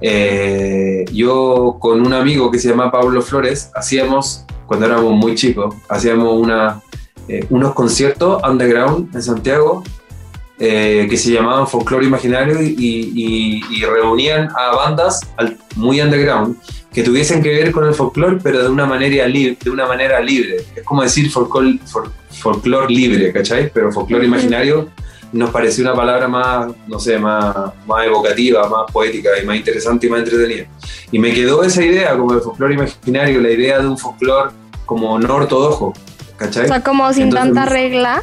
eh, 0.01 1.05
yo 1.13 1.77
con 1.79 2.07
un 2.07 2.13
amigo 2.13 2.51
que 2.51 2.59
se 2.59 2.69
llama 2.69 2.91
Pablo 2.91 3.21
Flores, 3.21 3.71
hacíamos, 3.75 4.45
cuando 4.67 4.87
éramos 4.87 5.13
muy 5.13 5.35
chicos, 5.35 5.75
hacíamos 5.89 6.35
una, 6.41 6.81
eh, 7.29 7.45
unos 7.51 7.75
conciertos 7.75 8.43
underground 8.49 9.15
en 9.15 9.23
Santiago 9.23 9.83
eh, 10.59 11.07
que 11.11 11.17
se 11.17 11.31
llamaban 11.33 11.67
Folklore 11.69 12.07
Imaginario 12.07 12.63
y, 12.63 12.75
y- 12.79 13.61
y 13.71 13.85
reunían 13.85 14.49
a 14.57 14.75
bandas 14.75 15.21
al- 15.37 15.59
muy 15.75 16.01
underground 16.01 16.57
que 16.93 17.03
tuviesen 17.03 17.43
que 17.43 17.51
ver 17.51 17.73
con 17.73 17.87
el 17.87 17.93
folclore, 17.95 18.39
pero 18.43 18.63
de 18.63 18.71
una 18.71 18.87
manera, 18.87 19.27
li- 19.29 19.55
de 19.63 19.71
una 19.71 19.87
manera 19.87 20.19
libre. 20.21 20.65
Es 20.75 20.83
como 20.83 21.03
decir 21.03 21.31
folclore, 21.31 21.79
fol- 21.87 22.11
folclore 22.31 22.89
libre, 22.93 23.33
¿cachai? 23.35 23.71
Pero 23.71 23.93
folclore 23.93 24.25
imaginario 24.25 24.89
nos 25.33 25.51
pareció 25.51 25.85
una 25.85 25.95
palabra 25.95 26.27
más, 26.27 26.69
no 26.87 26.99
sé, 26.99 27.19
más, 27.19 27.55
más 27.87 28.07
evocativa, 28.07 28.67
más 28.69 28.91
poética 28.91 29.31
y 29.43 29.45
más 29.45 29.57
interesante 29.57 30.07
y 30.07 30.11
más 30.11 30.21
entretenida. 30.21 30.65
Y 31.13 31.19
me 31.19 31.35
quedó 31.35 31.63
esa 31.65 31.85
idea 31.85 32.17
como 32.17 32.35
de 32.35 32.41
folclore 32.41 32.73
imaginario, 32.75 33.43
la 33.43 33.51
idea 33.51 33.79
de 33.81 33.89
un 33.89 33.99
folclore 33.99 34.53
como 34.87 35.19
no 35.19 35.35
ortodoxo, 35.35 35.93
¿cachai? 36.39 36.65
O 36.65 36.69
sea, 36.69 36.81
como 36.83 37.13
sin 37.13 37.25
Entonces, 37.25 37.53
tanta 37.55 37.67
regla, 37.71 38.23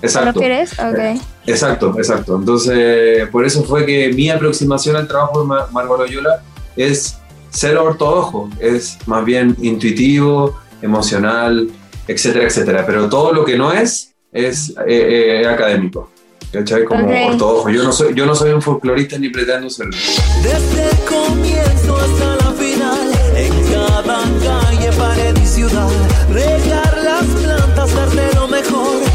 ¿te 0.00 0.06
Exacto. 0.06 0.32
refieres? 0.40 0.72
Ok. 0.78 1.20
Exacto, 1.46 1.94
exacto. 1.96 2.36
Entonces, 2.36 3.28
por 3.28 3.44
eso 3.44 3.62
fue 3.64 3.86
que 3.86 4.12
mi 4.12 4.28
aproximación 4.30 4.96
al 4.96 5.06
trabajo 5.06 5.42
de 5.42 5.46
Margot 5.72 5.98
Loyola 5.98 6.42
es 6.76 7.18
ser 7.50 7.76
ortodoxo, 7.78 8.50
es 8.60 8.98
más 9.06 9.24
bien 9.24 9.56
intuitivo, 9.62 10.58
emocional, 10.82 11.68
etcétera, 12.06 12.46
etcétera. 12.46 12.84
Pero 12.86 13.08
todo 13.08 13.32
lo 13.32 13.44
que 13.44 13.56
no 13.56 13.72
es, 13.72 14.14
es 14.32 14.70
eh, 14.86 15.42
eh, 15.42 15.46
académico. 15.46 16.10
¿Cachai? 16.52 16.84
Como 16.84 17.08
ortodoxo. 17.08 17.70
Yo 17.70 17.82
no, 17.82 17.92
soy, 17.92 18.14
yo 18.14 18.26
no 18.26 18.34
soy 18.34 18.52
un 18.52 18.62
folclorista 18.62 19.18
ni 19.18 19.28
pretendo 19.30 19.70
serlo. 19.70 19.96
Desde 20.42 20.90
el 20.90 20.98
comienzo 21.04 21.96
hasta 21.96 22.36
la 22.44 22.52
final, 22.52 23.12
en 23.36 23.52
cada 23.72 24.22
calle, 24.44 24.92
pared 24.92 25.36
y 25.42 25.46
ciudad, 25.46 25.88
regar 26.32 26.98
las 27.02 27.24
plantas, 27.24 27.94
darte 27.94 28.34
lo 28.34 28.48
mejor, 28.48 29.05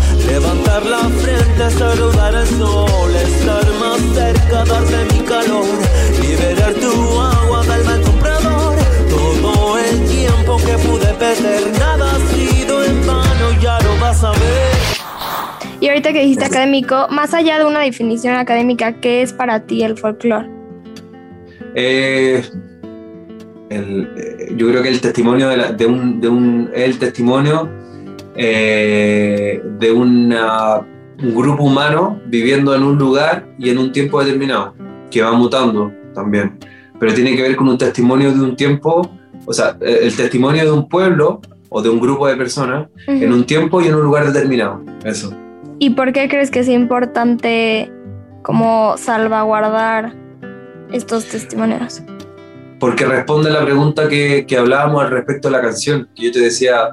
levantar 0.41 0.85
la 0.85 1.09
frente, 1.09 1.69
saludar 1.71 2.35
al 2.35 2.47
sol, 2.47 3.15
estar 3.15 3.65
más 3.79 4.01
cerca, 4.13 4.63
darte 4.65 5.13
mi 5.13 5.25
calor, 5.25 5.65
liberar 6.21 6.73
tu 6.73 7.19
agua 7.19 7.61
del 7.63 7.85
mal 7.85 8.01
comprador, 8.01 8.75
todo 9.09 9.77
el 9.77 10.05
tiempo 10.07 10.57
que 10.57 10.77
pude 10.87 11.13
perder, 11.13 11.71
nada 11.79 12.15
ha 12.15 12.19
sido 12.33 12.83
en 12.83 13.05
vano, 13.05 13.61
ya 13.61 13.79
lo 13.81 13.99
vas 13.99 14.23
a 14.23 14.31
ver. 14.31 14.71
Y 15.79 15.89
ahorita 15.89 16.13
que 16.13 16.21
dijiste 16.21 16.45
académico, 16.45 17.07
más 17.09 17.33
allá 17.33 17.57
de 17.57 17.65
una 17.65 17.81
definición 17.81 18.35
académica, 18.35 18.99
¿qué 18.99 19.21
es 19.21 19.33
para 19.33 19.61
ti 19.61 19.83
el 19.83 19.97
folclore? 19.97 20.47
Eh, 21.75 22.43
eh, 23.69 24.53
yo 24.55 24.69
creo 24.69 24.83
que 24.83 24.89
el 24.89 25.01
testimonio 25.01 25.49
de, 25.49 25.85
un, 25.85 26.69
el 26.73 26.99
testimonio 26.99 27.80
eh, 28.35 29.61
de 29.79 29.91
un 29.91 30.33
grupo 31.33 31.63
humano 31.63 32.19
viviendo 32.27 32.75
en 32.75 32.83
un 32.83 32.97
lugar 32.97 33.47
y 33.57 33.69
en 33.69 33.77
un 33.77 33.91
tiempo 33.91 34.23
determinado, 34.23 34.73
que 35.09 35.21
va 35.21 35.31
mutando 35.33 35.91
también. 36.13 36.57
Pero 36.99 37.13
tiene 37.13 37.35
que 37.35 37.41
ver 37.41 37.55
con 37.55 37.67
un 37.67 37.77
testimonio 37.77 38.31
de 38.31 38.41
un 38.41 38.55
tiempo, 38.55 39.09
o 39.45 39.53
sea, 39.53 39.77
el 39.81 40.15
testimonio 40.15 40.63
de 40.63 40.71
un 40.71 40.87
pueblo 40.87 41.41
o 41.69 41.81
de 41.81 41.89
un 41.89 41.99
grupo 41.99 42.27
de 42.27 42.35
personas 42.35 42.87
en 43.07 43.31
un 43.31 43.45
tiempo 43.45 43.81
y 43.81 43.87
en 43.87 43.95
un 43.95 44.03
lugar 44.03 44.31
determinado. 44.31 44.83
Eso. 45.03 45.33
¿Y 45.79 45.91
por 45.91 46.13
qué 46.13 46.29
crees 46.29 46.51
que 46.51 46.59
es 46.59 46.69
importante 46.69 47.91
como 48.43 48.95
salvaguardar 48.97 50.13
estos 50.91 51.25
testimonios? 51.25 52.03
Porque 52.79 53.05
responde 53.05 53.49
a 53.49 53.53
la 53.53 53.63
pregunta 53.63 54.07
que, 54.07 54.45
que 54.47 54.57
hablábamos 54.57 55.03
al 55.03 55.11
respecto 55.11 55.47
de 55.47 55.53
la 55.53 55.61
canción, 55.61 56.09
que 56.15 56.25
yo 56.25 56.31
te 56.31 56.39
decía, 56.39 56.89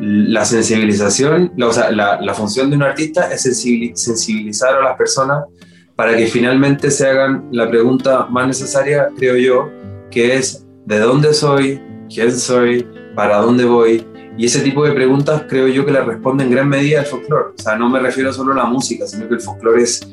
la 0.00 0.44
sensibilización, 0.44 1.52
la, 1.56 1.68
o 1.68 1.72
sea, 1.72 1.90
la, 1.90 2.20
la, 2.20 2.34
función 2.34 2.70
de 2.70 2.76
un 2.76 2.82
artista 2.82 3.32
es 3.32 3.42
sensibilizar 3.42 4.74
a 4.74 4.82
las 4.82 4.96
personas 4.96 5.44
para 5.96 6.16
que 6.16 6.26
finalmente 6.26 6.90
se 6.90 7.06
hagan 7.06 7.48
la 7.52 7.70
pregunta 7.70 8.26
más 8.26 8.46
necesaria, 8.46 9.08
creo 9.16 9.36
yo, 9.36 9.70
que 10.10 10.34
es 10.36 10.64
¿de 10.86 10.98
dónde 10.98 11.32
soy? 11.32 11.80
¿Quién 12.12 12.32
soy? 12.32 12.86
¿Para 13.14 13.38
dónde 13.38 13.64
voy? 13.64 14.06
Y 14.36 14.46
ese 14.46 14.60
tipo 14.60 14.84
de 14.84 14.92
preguntas 14.92 15.44
creo 15.48 15.68
yo 15.68 15.86
que 15.86 15.92
la 15.92 16.02
responde 16.02 16.44
en 16.44 16.50
gran 16.50 16.68
medida 16.68 17.00
el 17.00 17.06
folclore. 17.06 17.54
O 17.56 17.62
sea, 17.62 17.76
no 17.76 17.88
me 17.88 18.00
refiero 18.00 18.32
solo 18.32 18.52
a 18.52 18.56
la 18.56 18.64
música, 18.64 19.06
sino 19.06 19.28
que 19.28 19.34
el 19.34 19.40
folclore 19.40 19.82
es 19.82 20.06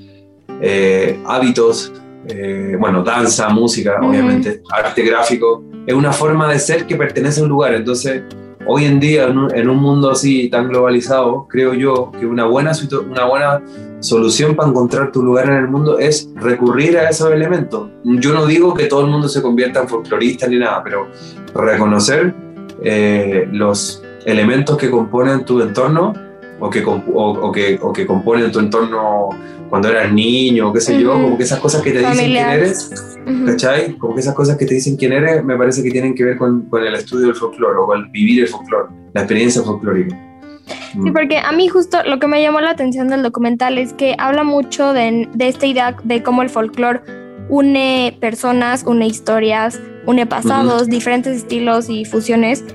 eh, 0.62 1.20
hábitos, 1.26 1.92
eh, 2.28 2.76
bueno, 2.80 3.04
danza, 3.04 3.50
música, 3.50 4.00
obviamente, 4.02 4.62
arte 4.72 5.02
gráfico. 5.04 5.64
Es 5.88 5.96
una 5.96 6.14
forma 6.14 6.52
de 6.52 6.60
ser 6.60 6.86
que 6.86 6.96
pertenece 6.96 7.42
a 7.42 7.44
un 7.44 7.50
lugar. 7.50 7.74
Entonces, 7.74 8.22
hoy 8.66 8.86
en 8.86 9.00
día, 9.00 9.26
en 9.26 9.70
un, 9.70 9.78
mundo 9.78 10.12
así 10.12 10.50
tan 10.50 10.68
globalizado, 10.68 11.48
creo 11.50 11.74
yo 11.74 12.12
que 12.12 12.26
una 12.26 12.46
buena, 12.46 12.72
una 13.10 13.26
buena 13.26 13.62
solución 14.00 14.56
para 14.56 14.70
encontrar 14.70 15.12
tu 15.12 15.24
lugar 15.24 15.50
en 15.50 15.56
el 15.56 15.68
mundo 15.68 16.00
es 16.00 16.30
recurrir 16.36 16.98
a 16.98 17.10
esos 17.10 17.32
elementos. 17.32 17.90
Yo 18.04 18.34
no 18.34 18.46
digo 18.46 18.74
que 18.74 18.86
todo 18.86 19.02
el 19.02 19.08
mundo 19.08 19.30
se 19.30 19.42
convierta 19.42 19.82
en 19.82 19.88
folclorista 19.88 20.48
ni 20.48 20.58
nada, 20.58 20.84
pero 20.84 21.08
reconocer 21.54 22.34
eh, 22.84 23.48
los 23.52 24.04
elementos 24.26 24.78
que 24.78 24.90
componen 24.90 25.46
tu 25.46 25.62
entorno 25.62 26.14
o 26.60 26.70
que, 26.70 26.84
o, 26.86 27.52
que, 27.52 27.80
o 27.82 27.92
que 27.92 28.06
componen 28.06 28.52
tu 28.52 28.60
entorno 28.60 29.30
cuando 29.72 29.88
eras 29.90 30.12
niño, 30.12 30.70
o 30.70 30.74
qué 30.74 30.82
sé 30.82 31.02
yo, 31.02 31.14
como 31.14 31.38
que 31.38 31.44
esas 31.44 31.60
cosas 31.60 31.82
que 31.82 31.92
te 31.92 32.00
dicen 32.00 32.26
quién 32.26 32.50
eres, 32.50 32.92
¿cachai? 33.46 33.98
Como 33.98 34.14
que 34.14 34.20
esas 34.20 34.36
cosas 34.36 34.58
que 34.58 34.66
te 34.66 34.76
dicen 34.76 34.98
quién 34.98 35.14
eres, 35.14 35.44
me 35.44 35.58
parece 35.58 35.82
que 35.82 35.90
tienen 35.90 36.14
que 36.14 36.26
ver 36.26 36.38
con, 36.38 36.64
con 36.70 36.84
el 36.84 36.94
estudio 36.94 37.28
del 37.28 37.36
folclore 37.36 37.80
o 37.80 37.86
con 37.86 38.12
vivir 38.12 38.44
el 38.44 38.50
folclore, 38.50 38.90
la 39.14 39.22
experiencia 39.22 39.64
folclórica. 39.64 40.14
Sí, 40.92 41.00
mm. 41.00 41.14
porque 41.14 41.38
a 41.38 41.54
mí 41.54 41.70
justo 41.70 42.00
lo 42.06 42.20
que 42.20 42.28
me 42.28 42.42
llamó 42.42 42.60
la 42.60 42.72
atención 42.72 43.08
del 43.08 43.24
documental 43.24 43.78
es 43.78 43.94
que 43.94 44.14
habla 44.18 44.44
mucho 44.44 44.92
de, 44.92 45.28
de 45.34 45.48
esta 45.48 45.66
idea 45.66 45.96
de 46.04 46.22
cómo 46.22 46.42
el 46.42 46.50
folclore 46.50 47.02
une 47.50 48.18
personas, 48.20 48.84
une 48.86 49.08
historias, 49.08 49.80
une 50.06 50.26
pasados, 50.26 50.88
diferentes 50.88 51.38
estilos 51.38 51.90
y 51.90 52.04
fusiones. 52.04 52.66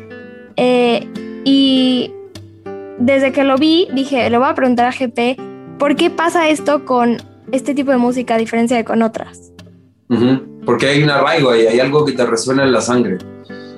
Eh, 0.57 1.07
y 1.45 2.11
desde 2.99 3.33
que 3.33 3.45
lo 3.45 3.57
vi, 3.57 3.89
dije, 3.93 4.31
le 4.31 4.39
voy 4.39 4.49
a 4.49 4.55
preguntar 4.55 4.87
a 4.87 4.93
GP, 4.93 5.39
¿por 5.79 5.97
qué 5.97 6.11
pasa 6.11 6.49
esto 6.49 6.85
con 6.85 7.19
este 7.53 7.75
tipo 7.75 7.91
de 7.91 7.97
música 7.97 8.35
a 8.35 8.39
diferencia 8.39 8.77
de 8.77 8.85
con 8.85 9.03
otras? 9.03 9.53
Porque 10.65 10.87
hay 10.87 11.03
un 11.03 11.11
arraigo 11.11 11.51
ahí, 11.51 11.67
hay 11.67 11.81
algo 11.81 12.05
que 12.05 12.13
te 12.13 12.25
resuena 12.25 12.65
en 12.65 12.73
la 12.73 12.81
sangre, 12.81 13.19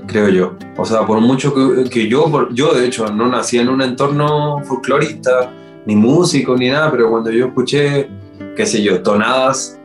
creo 0.07 0.29
yo. 0.29 0.57
O 0.77 0.85
sea, 0.85 1.07
por 1.07 1.21
mucho 1.21 1.55
que, 1.91 2.09
yo, 2.09 2.49
yo 2.51 2.75
de 2.75 2.87
hecho 2.87 3.07
no 3.13 3.29
nací 3.29 3.59
en 3.59 3.69
un 3.69 3.83
entorno 3.83 4.63
folclorista, 4.65 5.51
ni 5.87 5.97
músico, 5.97 6.57
ni 6.57 6.69
nada, 6.69 6.91
pero 6.91 7.11
cuando 7.11 7.31
yo 7.31 7.47
escuché, 7.47 8.09
qué 8.57 8.67
sé 8.67 8.83
yo, 8.83 9.03
tonadas 9.03 9.79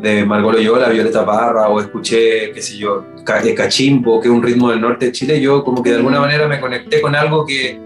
de 0.00 0.24
Margot 0.24 0.54
Loyola, 0.54 0.88
Violeta 0.88 1.24
Parra, 1.24 1.68
o 1.68 1.80
escuché, 1.80 2.52
qué 2.52 2.60
sé 2.60 2.76
yo, 2.76 3.04
Cachimbo, 3.24 4.20
que 4.20 4.28
es 4.28 4.34
un 4.34 4.42
ritmo 4.42 4.70
del 4.70 4.80
norte 4.80 5.06
de 5.06 5.12
Chile, 5.12 5.40
yo 5.40 5.62
como 5.62 5.82
que 5.82 5.90
de 5.90 5.96
alguna 5.96 6.20
manera 6.20 6.48
me 6.48 6.60
conecté 6.60 7.00
con 7.00 7.14
algo 7.14 7.46
que, 7.46 7.78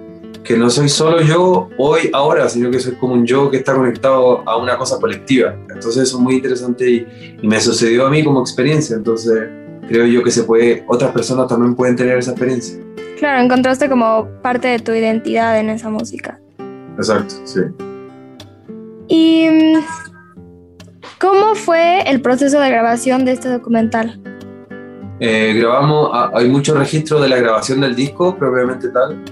que 0.46 0.56
no 0.56 0.70
soy 0.70 0.88
solo 0.88 1.20
yo 1.22 1.68
hoy, 1.76 2.10
ahora, 2.12 2.48
sino 2.48 2.70
que 2.70 2.78
soy 2.78 2.94
como 2.94 3.14
un 3.14 3.26
yo 3.26 3.50
que 3.50 3.58
está 3.58 3.74
conectado 3.74 4.48
a 4.48 4.56
una 4.56 4.78
cosa 4.78 4.98
colectiva. 4.98 5.54
Entonces 5.68 6.04
eso 6.04 6.16
es 6.16 6.22
muy 6.22 6.36
interesante 6.36 6.90
y, 6.90 7.06
me 7.42 7.60
sucedió 7.60 8.06
a 8.06 8.10
mí 8.10 8.24
como 8.24 8.40
experiencia, 8.40 8.96
entonces 8.96 9.48
creo 9.86 10.06
yo 10.06 10.22
que 10.22 10.30
se 10.30 10.44
puede, 10.44 10.84
otras 10.88 11.12
personas 11.12 11.48
también 11.48 11.74
pueden 11.74 11.96
tener 11.96 12.16
esa 12.18 12.30
experiencia. 12.30 12.78
Claro, 13.18 13.42
encontraste 13.42 13.88
como 13.88 14.28
parte 14.42 14.68
de 14.68 14.78
tu 14.78 14.92
identidad 14.92 15.58
en 15.58 15.70
esa 15.70 15.90
música. 15.90 16.40
Exacto, 16.98 17.34
sí. 17.44 17.60
Y 19.08 19.76
¿Cómo 21.18 21.54
fue 21.54 22.02
el 22.02 22.20
proceso 22.20 22.60
de 22.60 22.68
grabación 22.68 23.24
de 23.24 23.32
este 23.32 23.48
documental? 23.48 24.20
Eh, 25.18 25.54
grabamos, 25.58 26.10
ah, 26.12 26.30
hay 26.34 26.46
mucho 26.48 26.74
registro 26.74 27.20
de 27.20 27.28
la 27.28 27.36
grabación 27.36 27.80
del 27.80 27.96
disco, 27.96 28.36
propiamente 28.36 28.90
tal. 28.90 29.24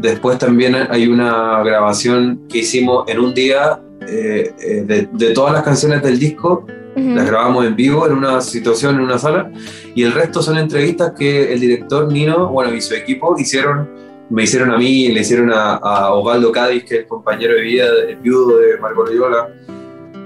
Después 0.00 0.38
también 0.38 0.74
hay 0.74 1.06
una 1.06 1.62
grabación 1.62 2.46
que 2.48 2.58
hicimos 2.58 3.06
en 3.06 3.20
un 3.20 3.34
día 3.34 3.80
eh, 4.08 4.50
eh, 4.58 5.08
de, 5.12 5.34
todas 5.34 5.52
las 5.52 5.62
canciones 5.62 6.02
del 6.02 6.18
disco. 6.18 6.66
Las 6.96 7.26
grabamos 7.26 7.64
en 7.66 7.76
vivo 7.76 8.06
en 8.06 8.14
una 8.14 8.40
situación, 8.40 8.96
en 8.96 9.02
una 9.02 9.18
sala. 9.18 9.50
Y 9.94 10.02
el 10.02 10.12
resto 10.12 10.42
son 10.42 10.58
entrevistas 10.58 11.12
que 11.16 11.52
el 11.52 11.60
director 11.60 12.10
Nino, 12.10 12.48
bueno, 12.48 12.74
y 12.74 12.80
su 12.80 12.94
equipo 12.94 13.36
hicieron 13.38 13.88
me 14.30 14.44
hicieron 14.44 14.70
a 14.70 14.78
mí, 14.78 15.08
le 15.08 15.20
hicieron 15.20 15.52
a, 15.52 15.74
a 15.74 16.12
Osvaldo 16.12 16.52
Cádiz, 16.52 16.84
que 16.84 16.94
es 16.94 17.00
el 17.00 17.06
compañero 17.08 17.54
de 17.54 17.62
vida, 17.62 17.86
el 18.08 18.16
viudo 18.16 18.58
de 18.58 18.78
Marco 18.78 19.04
Loyola, 19.04 19.48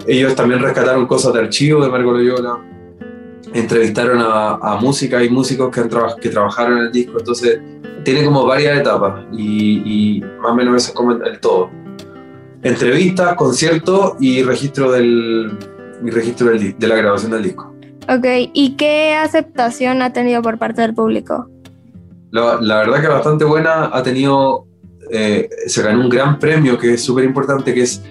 ellos 0.07 0.35
también 0.35 0.61
rescataron 0.61 1.07
cosas 1.07 1.33
de 1.33 1.41
archivo 1.41 1.83
de 1.83 1.91
Marco 1.91 2.13
Loyola, 2.13 2.59
entrevistaron 3.52 4.18
a, 4.20 4.78
música 4.80 5.22
y 5.22 5.28
músicos 5.28 5.70
que, 5.70 5.80
han 5.80 5.90
que 6.20 6.28
trabajaron 6.28 6.78
en 6.78 6.85
el 6.85 6.92
disco, 6.92 7.18
entonces 7.18 7.61
tiene 8.04 8.24
como 8.24 8.46
varias 8.46 8.78
etapas 8.78 9.24
y, 9.33 10.22
más 10.40 10.52
o 10.52 10.54
menos 10.54 10.76
eso 10.76 10.88
es 10.90 10.94
como 10.94 11.12
el 11.12 11.40
todo. 11.40 11.70
Entrevistas, 12.62 13.35
conciertos 13.35 14.14
y 14.20 14.42
registro, 14.42 14.90
del, 14.92 15.59
registro 16.02 16.50
de 16.50 16.88
la 16.88 16.96
grabación 16.96 17.33
del 17.33 17.42
disco. 17.42 17.74
Ok, 18.09 18.26
¿y 18.52 18.76
qué 18.76 19.14
aceptación 19.14 20.02
ha 20.02 20.12
tenido 20.12 20.42
por 20.42 20.59
parte 20.59 20.83
del 20.83 20.94
público? 20.94 21.48
La, 22.30 22.57
verdad 22.59 23.00
que 23.00 23.09
bastante 23.09 23.44
buena, 23.44 23.90
ha 23.92 24.02
tenido, 24.02 24.66
eh, 25.11 25.48
se 25.66 25.83
ganó 25.83 26.00
un 26.00 26.09
gran 26.09 26.38
premio 26.38 26.76
que 26.78 26.94
es 26.94 27.04
súper 27.04 27.24
importante, 27.24 27.72
que 27.72 27.83
es 27.83 28.02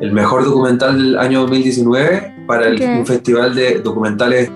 el 0.00 0.12
mejor 0.12 0.44
documental 0.44 0.96
del 0.96 1.18
año 1.18 1.40
2019 1.42 2.44
para 2.46 2.68
un 2.70 3.06
festival 3.06 3.54
de 3.54 3.80
documentales 3.80 4.50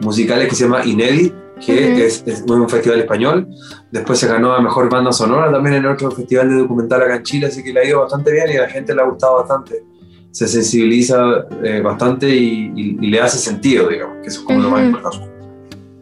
musicales 0.00 0.48
que 0.48 0.54
se 0.54 0.64
llama 0.64 0.84
Inedit, 0.84 1.34
que 1.64 2.06
es, 2.06 2.24
un 2.46 2.68
festival 2.68 3.00
español. 3.00 3.48
Después 3.90 4.18
se 4.18 4.26
ganó 4.26 4.52
a 4.52 4.60
Mejor 4.60 4.90
Banda 4.90 5.12
Sonora 5.12 5.50
también 5.50 5.76
en 5.76 5.86
otro 5.86 6.10
festival 6.10 6.50
de 6.50 6.56
documental 6.56 7.02
acá 7.02 7.16
en 7.16 7.22
Chile, 7.22 7.46
así 7.46 7.62
que 7.62 7.72
le 7.72 7.80
ha 7.80 7.84
ido 7.84 8.00
bastante 8.00 8.32
bien 8.32 8.50
y 8.50 8.56
a 8.56 8.62
la 8.62 8.68
gente 8.68 8.94
le 8.94 9.02
ha 9.02 9.04
gustado 9.04 9.36
bastante. 9.36 9.82
Se 10.30 10.46
sensibiliza 10.46 11.46
eh, 11.62 11.80
bastante 11.80 12.28
y, 12.28 12.94
le 12.98 13.20
hace 13.20 13.38
sentido, 13.38 13.88
digamos, 13.88 14.18
que 14.22 14.28
eso 14.28 14.40
es 14.40 14.46
como 14.46 14.60
lo 14.60 14.70
más 14.70 14.84
importante. 14.84 15.26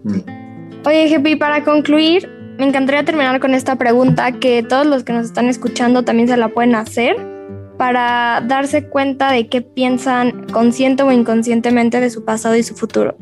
Mm. 0.02 0.87
Oye, 0.87 1.09
Jepi, 1.09 1.37
para 1.37 1.64
concluir, 1.64 2.28
me 2.59 2.66
encantaría 2.66 3.04
terminar 3.04 3.40
con 3.40 3.54
esta 3.54 3.76
pregunta 3.76 4.33
que 4.33 4.62
todos 4.62 4.87
los 4.87 5.04
que 5.04 5.12
nos 5.12 5.26
están 5.26 5.46
escuchando 5.46 6.02
también 6.02 6.28
se 6.28 6.37
la 6.37 6.48
pueden 6.48 6.74
hacer 6.74 7.16
para 7.78 8.42
darse 8.46 8.88
cuenta 8.88 9.33
de 9.33 9.48
qué 9.48 9.62
piensan 9.62 10.46
consciente 10.52 11.02
o 11.02 11.11
inconscientemente 11.11 12.00
de 12.00 12.11
su 12.11 12.24
pasado 12.24 12.57
y 12.57 12.62
su 12.62 12.74
futuro. 12.74 13.16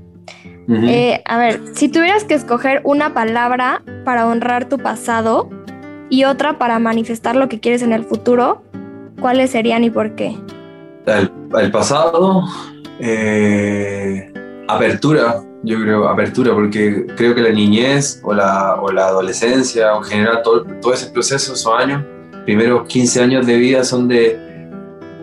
Eh, 0.68 1.22
a 1.25 1.38
ver, 1.38 1.61
si 1.75 1.88
tuvieras 1.88 2.25
que 2.25 2.35
escoger 2.35 2.81
una 2.85 3.14
palabra 3.14 3.83
para 4.05 4.27
honrar 4.27 4.68
tu 4.68 4.79
pasado 4.79 5.51
y 6.09 6.25
otra 6.25 6.59
para 6.59 6.79
manifestar 6.79 7.37
lo 7.37 7.48
que 7.48 7.61
quieres 7.61 7.83
en 7.83 7.92
el 7.92 8.05
futuro, 8.05 8.62
¿cuáles 9.20 9.51
serían 9.51 9.85
y 9.85 9.90
por 9.90 10.14
qué? 10.14 10.37
El, 11.07 11.70
pasado, 11.72 12.44
eh, 13.01 14.33
apertura, 14.68 15.42
yo 15.64 15.81
creo, 15.81 16.09
apertura, 16.09 16.55
porque 16.55 17.07
creo 17.16 17.35
que 17.35 17.40
la 17.40 17.51
niñez 17.51 18.20
o 18.22 18.33
la, 18.33 18.77
o 18.81 18.92
la 18.92 19.07
adolescencia 19.07 19.94
o 19.94 19.98
en 19.98 20.05
general 20.05 20.42
todo, 20.44 20.64
todo 20.81 20.94
ese 20.94 21.11
proceso, 21.11 21.55
esos 21.55 21.66
años, 21.75 22.05
primeros 22.44 22.87
15 22.87 23.22
años 23.22 23.46
de 23.46 23.57
vida 23.57 23.83
son 23.83 24.07
de 24.07 24.52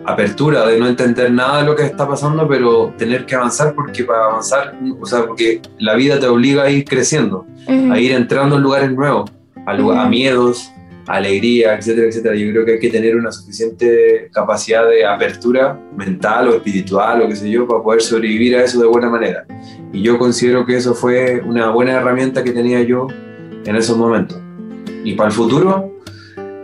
apertura, 0.04 0.66
de 0.66 0.78
no 0.78 0.86
entender 0.86 1.32
nada 1.32 1.60
de 1.60 1.66
lo 1.66 1.76
que 1.76 1.84
está 1.84 2.08
pasando, 2.08 2.48
pero 2.48 2.92
tener 2.96 3.26
que 3.26 3.34
avanzar 3.34 3.74
porque 3.74 4.04
para 4.04 4.24
avanzar, 4.26 4.78
o 5.00 5.06
sea, 5.06 5.26
porque 5.26 5.60
la 5.78 5.94
vida 5.94 6.18
te 6.18 6.26
obliga 6.26 6.64
a 6.64 6.70
ir 6.70 6.84
creciendo, 6.84 7.46
a 7.66 7.98
ir 7.98 8.12
entrando 8.12 8.56
en 8.56 8.62
lugares 8.62 8.92
nuevos, 8.92 9.30
a, 9.66 9.72
a 9.72 10.08
miedos, 10.08 10.72
a 11.06 11.14
alegría, 11.14 11.76
etcétera, 11.76 12.08
etcétera. 12.08 12.34
Yo 12.34 12.50
creo 12.52 12.64
que 12.64 12.72
hay 12.72 12.78
que 12.78 12.90
tener 12.90 13.16
una 13.16 13.32
suficiente 13.32 14.30
capacidad 14.32 14.88
de 14.88 15.04
apertura 15.04 15.78
mental 15.96 16.48
o 16.48 16.56
espiritual 16.56 17.22
o 17.22 17.28
qué 17.28 17.36
sé 17.36 17.50
yo 17.50 17.66
para 17.66 17.82
poder 17.82 18.00
sobrevivir 18.00 18.56
a 18.56 18.64
eso 18.64 18.80
de 18.80 18.86
buena 18.86 19.10
manera. 19.10 19.44
Y 19.92 20.02
yo 20.02 20.18
considero 20.18 20.64
que 20.64 20.76
eso 20.76 20.94
fue 20.94 21.40
una 21.44 21.70
buena 21.70 21.92
herramienta 21.92 22.44
que 22.44 22.52
tenía 22.52 22.82
yo 22.82 23.08
en 23.64 23.76
esos 23.76 23.96
momentos. 23.96 24.40
Y 25.04 25.14
para 25.14 25.28
el 25.28 25.34
futuro, 25.34 25.99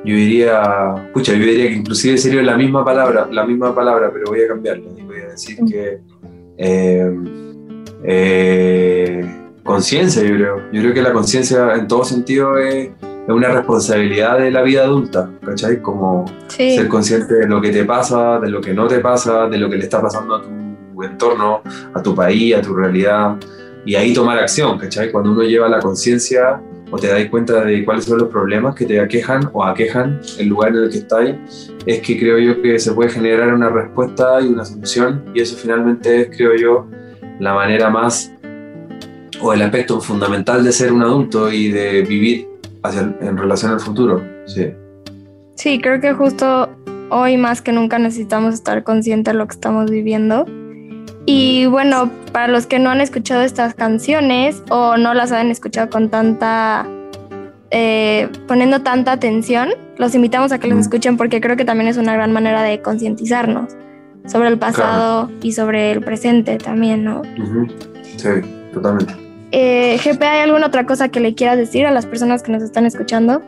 yo 0.07 0.15
diría, 0.15 1.11
pucha, 1.13 1.33
yo 1.33 1.45
diría 1.45 1.69
que 1.69 1.75
inclusive 1.75 2.17
sería 2.17 2.41
la 2.43 2.57
misma 2.57 2.85
palabra, 2.85 3.29
la 3.29 3.45
misma 3.45 3.75
palabra, 3.75 4.11
pero 4.13 4.27
voy 4.27 4.41
a 4.41 4.47
cambiarla 4.47 4.85
y 4.97 5.03
voy 5.03 5.19
a 5.19 5.31
decir 5.31 5.59
que 5.69 5.99
eh, 6.57 7.11
eh, 8.05 9.27
conciencia, 9.65 10.23
yo 10.23 10.37
creo. 10.37 10.57
Yo 10.73 10.81
creo 10.81 10.95
que 10.95 11.03
la 11.03 11.13
conciencia 11.13 11.75
en 11.75 11.89
todo 11.89 12.05
sentido 12.05 12.57
es, 12.57 12.91
una 13.27 13.49
responsabilidad 13.49 14.39
de 14.39 14.53
la 14.53 14.63
vida 14.63 14.85
adulta, 14.85 15.29
¿cachai? 15.45 15.83
Como 15.83 16.25
ser 16.47 16.87
consciente 16.87 17.35
de 17.35 17.49
lo 17.49 17.61
que 17.61 17.71
te 17.71 17.85
pasa, 17.85 18.39
de 18.39 18.49
lo 18.49 18.61
que 18.61 18.73
no 18.73 18.87
te 18.87 19.01
pasa, 19.01 19.49
de 19.49 19.59
lo 19.59 19.69
que 19.69 19.77
le 19.77 19.83
está 19.83 20.01
pasando 20.01 20.37
a 20.37 20.43
tu 20.43 21.03
entorno, 21.03 21.63
a 21.93 22.01
tu 22.01 22.15
país, 22.15 22.55
a 22.55 22.63
tu 22.63 22.73
realidad, 22.73 23.37
y 23.85 23.97
ahí 23.97 24.15
tomar 24.15 24.39
acción, 24.39 24.79
¿cachai? 24.79 25.11
Cuando 25.11 25.33
uno 25.33 25.43
lleva 25.43 25.69
la 25.69 25.81
conciencia 25.81 26.63
o 26.91 26.99
te 26.99 27.09
das 27.09 27.25
cuenta 27.27 27.65
de 27.65 27.85
cuáles 27.85 28.05
son 28.05 28.19
los 28.19 28.29
problemas 28.29 28.75
que 28.75 28.85
te 28.85 29.01
aquejan 29.01 29.51
o 29.53 29.65
aquejan 29.65 30.21
el 30.39 30.49
lugar 30.49 30.71
en 30.71 30.85
el 30.85 30.91
que 30.91 30.99
estáis, 30.99 31.35
es 31.85 32.01
que 32.01 32.19
creo 32.19 32.39
yo 32.39 32.63
que 32.63 32.79
se 32.79 32.93
puede 32.93 33.11
generar 33.11 33.53
una 33.53 33.69
respuesta 33.69 34.41
y 34.41 34.49
una 34.49 34.65
solución 34.65 35.25
y 35.35 35.41
eso 35.41 35.57
finalmente 35.57 36.23
es, 36.23 36.37
creo 36.37 36.57
yo, 36.57 36.87
la 37.41 37.55
manera 37.55 37.91
más 37.91 38.33
o 39.41 39.53
el 39.53 39.63
aspecto 39.63 40.01
fundamental 40.01 40.65
de 40.65 40.73
ser 40.73 40.93
un 40.93 41.03
adulto 41.03 41.53
y 41.53 41.71
de 41.71 42.03
vivir 42.03 42.49
hacia, 42.83 43.15
en 43.21 43.37
relación 43.37 43.73
al 43.73 43.81
futuro. 43.81 44.23
Sí. 44.47 44.71
sí, 45.57 45.81
creo 45.81 46.01
que 46.01 46.13
justo 46.15 46.71
hoy 47.11 47.37
más 47.37 47.63
que 47.63 47.73
nunca 47.73 47.99
necesitamos 47.99 48.55
estar 48.55 48.85
conscientes 48.85 49.35
de 49.35 49.39
lo 49.39 49.47
que 49.47 49.55
estamos 49.55 49.91
viviendo 49.91 50.47
y 51.27 51.67
bueno, 51.67 52.11
para 52.33 52.47
los 52.47 52.67
que 52.67 52.79
no 52.79 52.91
han 52.91 53.01
escuchado 53.01 53.43
estas 53.43 53.75
canciones 53.75 54.63
o 54.71 54.97
no 54.97 55.13
las 55.13 55.33
han 55.33 55.51
escuchado 55.51 55.91
con 55.91 56.09
tanta, 56.09 56.87
eh, 57.73 58.29
poniendo 58.47 58.83
tanta 58.83 59.13
atención, 59.13 59.71
los 59.99 60.15
invitamos 60.15 60.53
a 60.53 60.61
que 60.61 60.69
las 60.69 60.79
escuchen 60.79 61.17
porque 61.17 61.41
creo 61.41 61.57
que 61.57 61.65
también 61.65 61.89
es 61.89 61.97
una 61.97 62.15
gran 62.15 62.33
manera 62.33 62.63
de 62.63 62.81
concientizarnos 62.81 63.77
sobre 64.27 64.49
el 64.49 64.59
pasado 64.59 65.31
y 65.43 65.53
sobre 65.53 65.91
el 65.93 66.01
presente 66.03 66.59
también, 66.59 67.05
¿no? 67.05 67.23
Sí, 68.17 68.29
totalmente. 68.73 69.15
Eh, 69.53 69.99
GP, 70.03 70.23
¿hay 70.23 70.43
alguna 70.43 70.67
otra 70.67 70.87
cosa 70.87 71.09
que 71.09 71.21
le 71.21 71.35
quieras 71.35 71.57
decir 71.57 71.87
a 71.87 71.91
las 71.91 72.07
personas 72.07 72.43
que 72.43 72.53
nos 72.53 72.63
están 72.63 72.87
escuchando? 72.87 73.43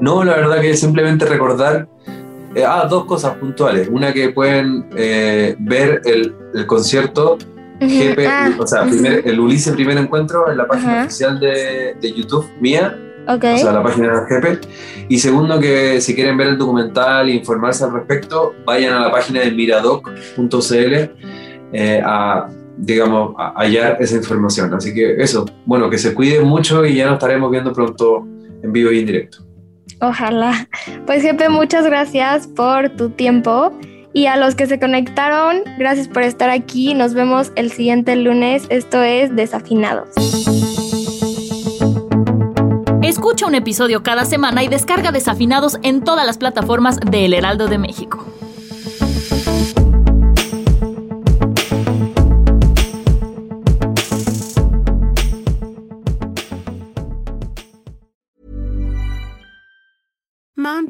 No, 0.00 0.24
la 0.24 0.36
verdad 0.36 0.60
que 0.60 0.74
simplemente 0.74 1.24
recordar 1.24 1.88
eh, 2.54 2.64
ah, 2.66 2.86
dos 2.88 3.04
cosas 3.04 3.36
puntuales. 3.36 3.88
Una 3.90 4.12
que 4.12 4.30
pueden 4.30 4.86
eh, 4.96 5.54
ver 5.58 6.02
el, 6.04 6.34
el 6.54 6.66
concierto 6.66 7.38
GP, 7.80 8.26
ah, 8.26 8.50
o 8.58 8.66
sea, 8.66 8.84
el 8.84 9.40
Ulises 9.40 9.72
Primer 9.74 9.96
Encuentro 9.96 10.50
en 10.50 10.58
la 10.58 10.66
página 10.66 11.04
oficial 11.04 11.40
de, 11.40 11.94
de, 12.00 12.12
YouTube 12.12 12.46
mía. 12.60 12.98
O 13.26 13.38
sea, 13.40 13.72
la 13.72 13.82
página 13.82 14.20
de 14.20 14.40
GP. 14.40 14.66
Y 15.08 15.18
segundo, 15.18 15.58
que 15.60 16.00
si 16.00 16.14
quieren 16.14 16.36
ver 16.36 16.48
el 16.48 16.58
documental 16.58 17.28
e 17.28 17.34
informarse 17.34 17.84
al 17.84 17.92
respecto, 17.92 18.54
vayan 18.66 18.94
a 18.94 19.00
la 19.00 19.10
página 19.10 19.40
de 19.40 19.52
miradoc.cl 19.52 20.94
eh, 21.72 22.02
a, 22.04 22.48
digamos, 22.76 23.34
a 23.38 23.54
hallar 23.56 23.96
esa 24.00 24.16
información. 24.16 24.74
Así 24.74 24.92
que 24.92 25.14
eso, 25.22 25.46
bueno, 25.64 25.88
que 25.88 25.98
se 25.98 26.12
cuiden 26.12 26.46
mucho 26.46 26.84
y 26.84 26.96
ya 26.96 27.06
nos 27.06 27.14
estaremos 27.14 27.50
viendo 27.50 27.72
pronto 27.72 28.26
en 28.62 28.72
vivo 28.72 28.90
y 28.90 29.00
en 29.00 29.06
directo. 29.06 29.49
Ojalá. 30.00 30.68
Pues 31.06 31.22
jefe, 31.22 31.48
muchas 31.48 31.84
gracias 31.84 32.46
por 32.46 32.90
tu 32.90 33.10
tiempo. 33.10 33.72
Y 34.12 34.26
a 34.26 34.36
los 34.36 34.54
que 34.54 34.66
se 34.66 34.80
conectaron, 34.80 35.62
gracias 35.78 36.08
por 36.08 36.22
estar 36.22 36.50
aquí. 36.50 36.94
Nos 36.94 37.14
vemos 37.14 37.52
el 37.54 37.70
siguiente 37.70 38.16
lunes. 38.16 38.66
Esto 38.68 39.02
es 39.02 39.34
Desafinados. 39.36 40.08
Escucha 43.02 43.46
un 43.46 43.54
episodio 43.54 44.02
cada 44.02 44.24
semana 44.24 44.62
y 44.62 44.68
descarga 44.68 45.12
Desafinados 45.12 45.78
en 45.82 46.02
todas 46.02 46.26
las 46.26 46.38
plataformas 46.38 46.98
de 46.98 47.26
El 47.26 47.34
Heraldo 47.34 47.68
de 47.68 47.78
México. 47.78 48.24